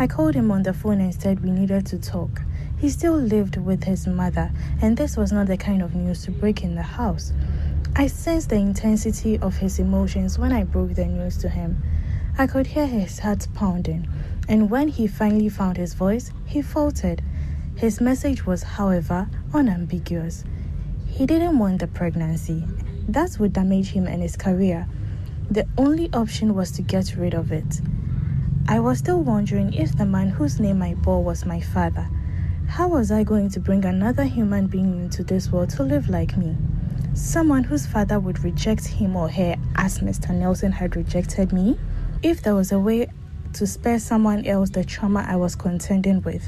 I 0.00 0.06
called 0.06 0.36
him 0.36 0.52
on 0.52 0.62
the 0.62 0.72
phone 0.72 1.00
and 1.00 1.12
said 1.12 1.40
we 1.40 1.50
needed 1.50 1.86
to 1.86 1.98
talk. 1.98 2.42
He 2.78 2.88
still 2.88 3.16
lived 3.16 3.56
with 3.56 3.82
his 3.82 4.06
mother, 4.06 4.52
and 4.80 4.96
this 4.96 5.16
was 5.16 5.32
not 5.32 5.48
the 5.48 5.56
kind 5.56 5.82
of 5.82 5.96
news 5.96 6.24
to 6.24 6.30
break 6.30 6.62
in 6.62 6.76
the 6.76 6.82
house. 6.82 7.32
I 7.96 8.06
sensed 8.06 8.50
the 8.50 8.56
intensity 8.56 9.40
of 9.40 9.56
his 9.56 9.80
emotions 9.80 10.38
when 10.38 10.52
I 10.52 10.62
broke 10.62 10.94
the 10.94 11.06
news 11.06 11.36
to 11.38 11.48
him. 11.48 11.82
I 12.38 12.46
could 12.46 12.68
hear 12.68 12.86
his 12.86 13.18
heart 13.18 13.48
pounding, 13.54 14.08
and 14.48 14.70
when 14.70 14.86
he 14.86 15.08
finally 15.08 15.48
found 15.48 15.76
his 15.76 15.94
voice, 15.94 16.30
he 16.46 16.62
faltered. 16.62 17.20
His 17.74 18.00
message 18.00 18.46
was, 18.46 18.62
however, 18.62 19.28
unambiguous. 19.52 20.44
He 21.08 21.26
didn't 21.26 21.58
want 21.58 21.80
the 21.80 21.88
pregnancy. 21.88 22.64
That 23.08 23.36
would 23.40 23.52
damage 23.52 23.90
him 23.90 24.06
and 24.06 24.22
his 24.22 24.36
career. 24.36 24.86
The 25.50 25.66
only 25.76 26.08
option 26.12 26.54
was 26.54 26.70
to 26.72 26.82
get 26.82 27.16
rid 27.16 27.34
of 27.34 27.50
it. 27.50 27.80
I 28.70 28.80
was 28.80 28.98
still 28.98 29.22
wondering 29.22 29.72
if 29.72 29.96
the 29.96 30.04
man 30.04 30.28
whose 30.28 30.60
name 30.60 30.82
I 30.82 30.92
bore 30.92 31.24
was 31.24 31.46
my 31.46 31.58
father. 31.58 32.06
How 32.66 32.86
was 32.86 33.10
I 33.10 33.24
going 33.24 33.48
to 33.52 33.60
bring 33.60 33.86
another 33.86 34.24
human 34.24 34.66
being 34.66 35.00
into 35.00 35.24
this 35.24 35.50
world 35.50 35.70
to 35.70 35.84
live 35.84 36.10
like 36.10 36.36
me? 36.36 36.54
Someone 37.14 37.64
whose 37.64 37.86
father 37.86 38.20
would 38.20 38.44
reject 38.44 38.86
him 38.86 39.16
or 39.16 39.30
her 39.30 39.56
as 39.76 40.00
Mr. 40.00 40.34
Nelson 40.34 40.70
had 40.70 40.96
rejected 40.96 41.50
me? 41.50 41.78
If 42.22 42.42
there 42.42 42.54
was 42.54 42.70
a 42.70 42.78
way 42.78 43.08
to 43.54 43.66
spare 43.66 43.98
someone 43.98 44.44
else 44.44 44.68
the 44.68 44.84
trauma 44.84 45.24
I 45.26 45.36
was 45.36 45.56
contending 45.56 46.20
with, 46.20 46.46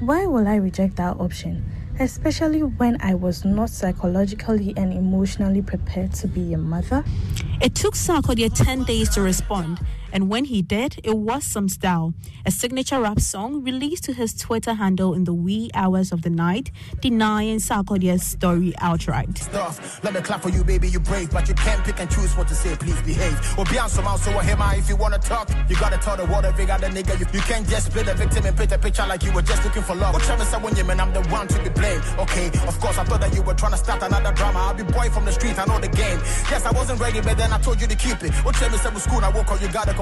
why 0.00 0.26
would 0.26 0.48
I 0.48 0.56
reject 0.56 0.96
that 0.96 1.20
option? 1.20 1.64
Especially 2.00 2.64
when 2.64 3.00
I 3.00 3.14
was 3.14 3.44
not 3.44 3.70
psychologically 3.70 4.74
and 4.76 4.92
emotionally 4.92 5.62
prepared 5.62 6.12
to 6.14 6.26
be 6.26 6.54
a 6.54 6.58
mother? 6.58 7.04
It 7.60 7.76
took 7.76 7.94
Sarkodie 7.94 8.52
10 8.52 8.82
days 8.82 9.10
to 9.10 9.20
respond, 9.20 9.78
and 10.12 10.28
when 10.28 10.44
he 10.44 10.62
did, 10.62 11.00
it 11.02 11.16
was 11.16 11.44
some 11.44 11.68
style. 11.68 12.14
A 12.44 12.50
signature 12.50 13.00
rap 13.00 13.20
song 13.20 13.64
released 13.64 14.04
to 14.04 14.12
his 14.12 14.34
Twitter 14.34 14.74
handle 14.74 15.14
in 15.14 15.24
the 15.24 15.32
wee 15.32 15.70
hours 15.74 16.12
of 16.12 16.22
the 16.22 16.30
night, 16.30 16.70
denying 17.00 17.58
Sarkodie's 17.58 18.22
story 18.24 18.74
outright. 18.78 19.38
Stuff. 19.38 20.02
Let 20.04 20.14
me 20.14 20.20
clap 20.20 20.42
for 20.42 20.50
you, 20.50 20.62
baby, 20.62 20.88
you 20.88 21.00
brave, 21.00 21.30
but 21.30 21.48
you 21.48 21.54
can't 21.54 21.82
pick 21.84 21.98
and 21.98 22.10
choose 22.10 22.36
what 22.36 22.48
to 22.48 22.54
say, 22.54 22.76
please 22.76 23.00
behave. 23.02 23.38
Or 23.58 23.64
be 23.64 23.78
on 23.78 23.88
some 23.88 24.06
out, 24.06 24.20
so 24.20 24.30
him 24.38 24.60
if 24.76 24.88
you 24.88 24.96
wanna 24.96 25.18
talk, 25.18 25.50
you 25.68 25.76
gotta 25.76 25.98
tell 25.98 26.16
the 26.16 26.26
world 26.26 26.44
got 26.44 26.80
the 26.80 26.88
nigga. 26.88 27.18
You, 27.18 27.26
you 27.32 27.40
can't 27.40 27.66
just 27.66 27.90
play 27.90 28.02
the 28.02 28.14
victim 28.14 28.44
and 28.46 28.56
paint 28.56 28.72
a 28.72 28.78
picture 28.78 29.06
like 29.06 29.22
you 29.22 29.32
were 29.32 29.42
just 29.42 29.64
looking 29.64 29.82
for 29.82 29.94
love. 29.94 30.12
What 30.14 30.22
say 30.22 30.58
when 30.58 30.76
you 30.76 30.84
man, 30.84 31.00
I'm 31.00 31.12
the 31.12 31.22
one 31.28 31.48
to 31.48 31.62
be 31.62 31.70
blamed. 31.70 32.04
Okay, 32.18 32.46
of 32.68 32.78
course, 32.80 32.98
I 32.98 33.04
thought 33.04 33.20
that 33.20 33.34
you 33.34 33.42
were 33.42 33.54
trying 33.54 33.72
to 33.72 33.78
start 33.78 34.02
another 34.02 34.32
drama. 34.32 34.58
I'll 34.58 34.74
be 34.74 34.84
boy 34.84 35.08
from 35.10 35.24
the 35.24 35.32
street, 35.32 35.58
I 35.58 35.64
know 35.64 35.80
the 35.80 35.88
game. 35.88 36.18
Yes, 36.50 36.66
I 36.66 36.70
wasn't 36.72 37.00
ready, 37.00 37.20
but 37.20 37.36
then 37.36 37.52
I 37.52 37.58
told 37.58 37.80
you 37.80 37.86
to 37.86 37.96
keep 37.96 38.22
it. 38.22 38.32
What 38.44 38.56
some 38.56 38.98
school, 38.98 39.24
I 39.24 39.30
woke 39.30 39.50
up, 39.50 39.60
you 39.60 39.68
gotta 39.68 39.94
complete 39.94 40.01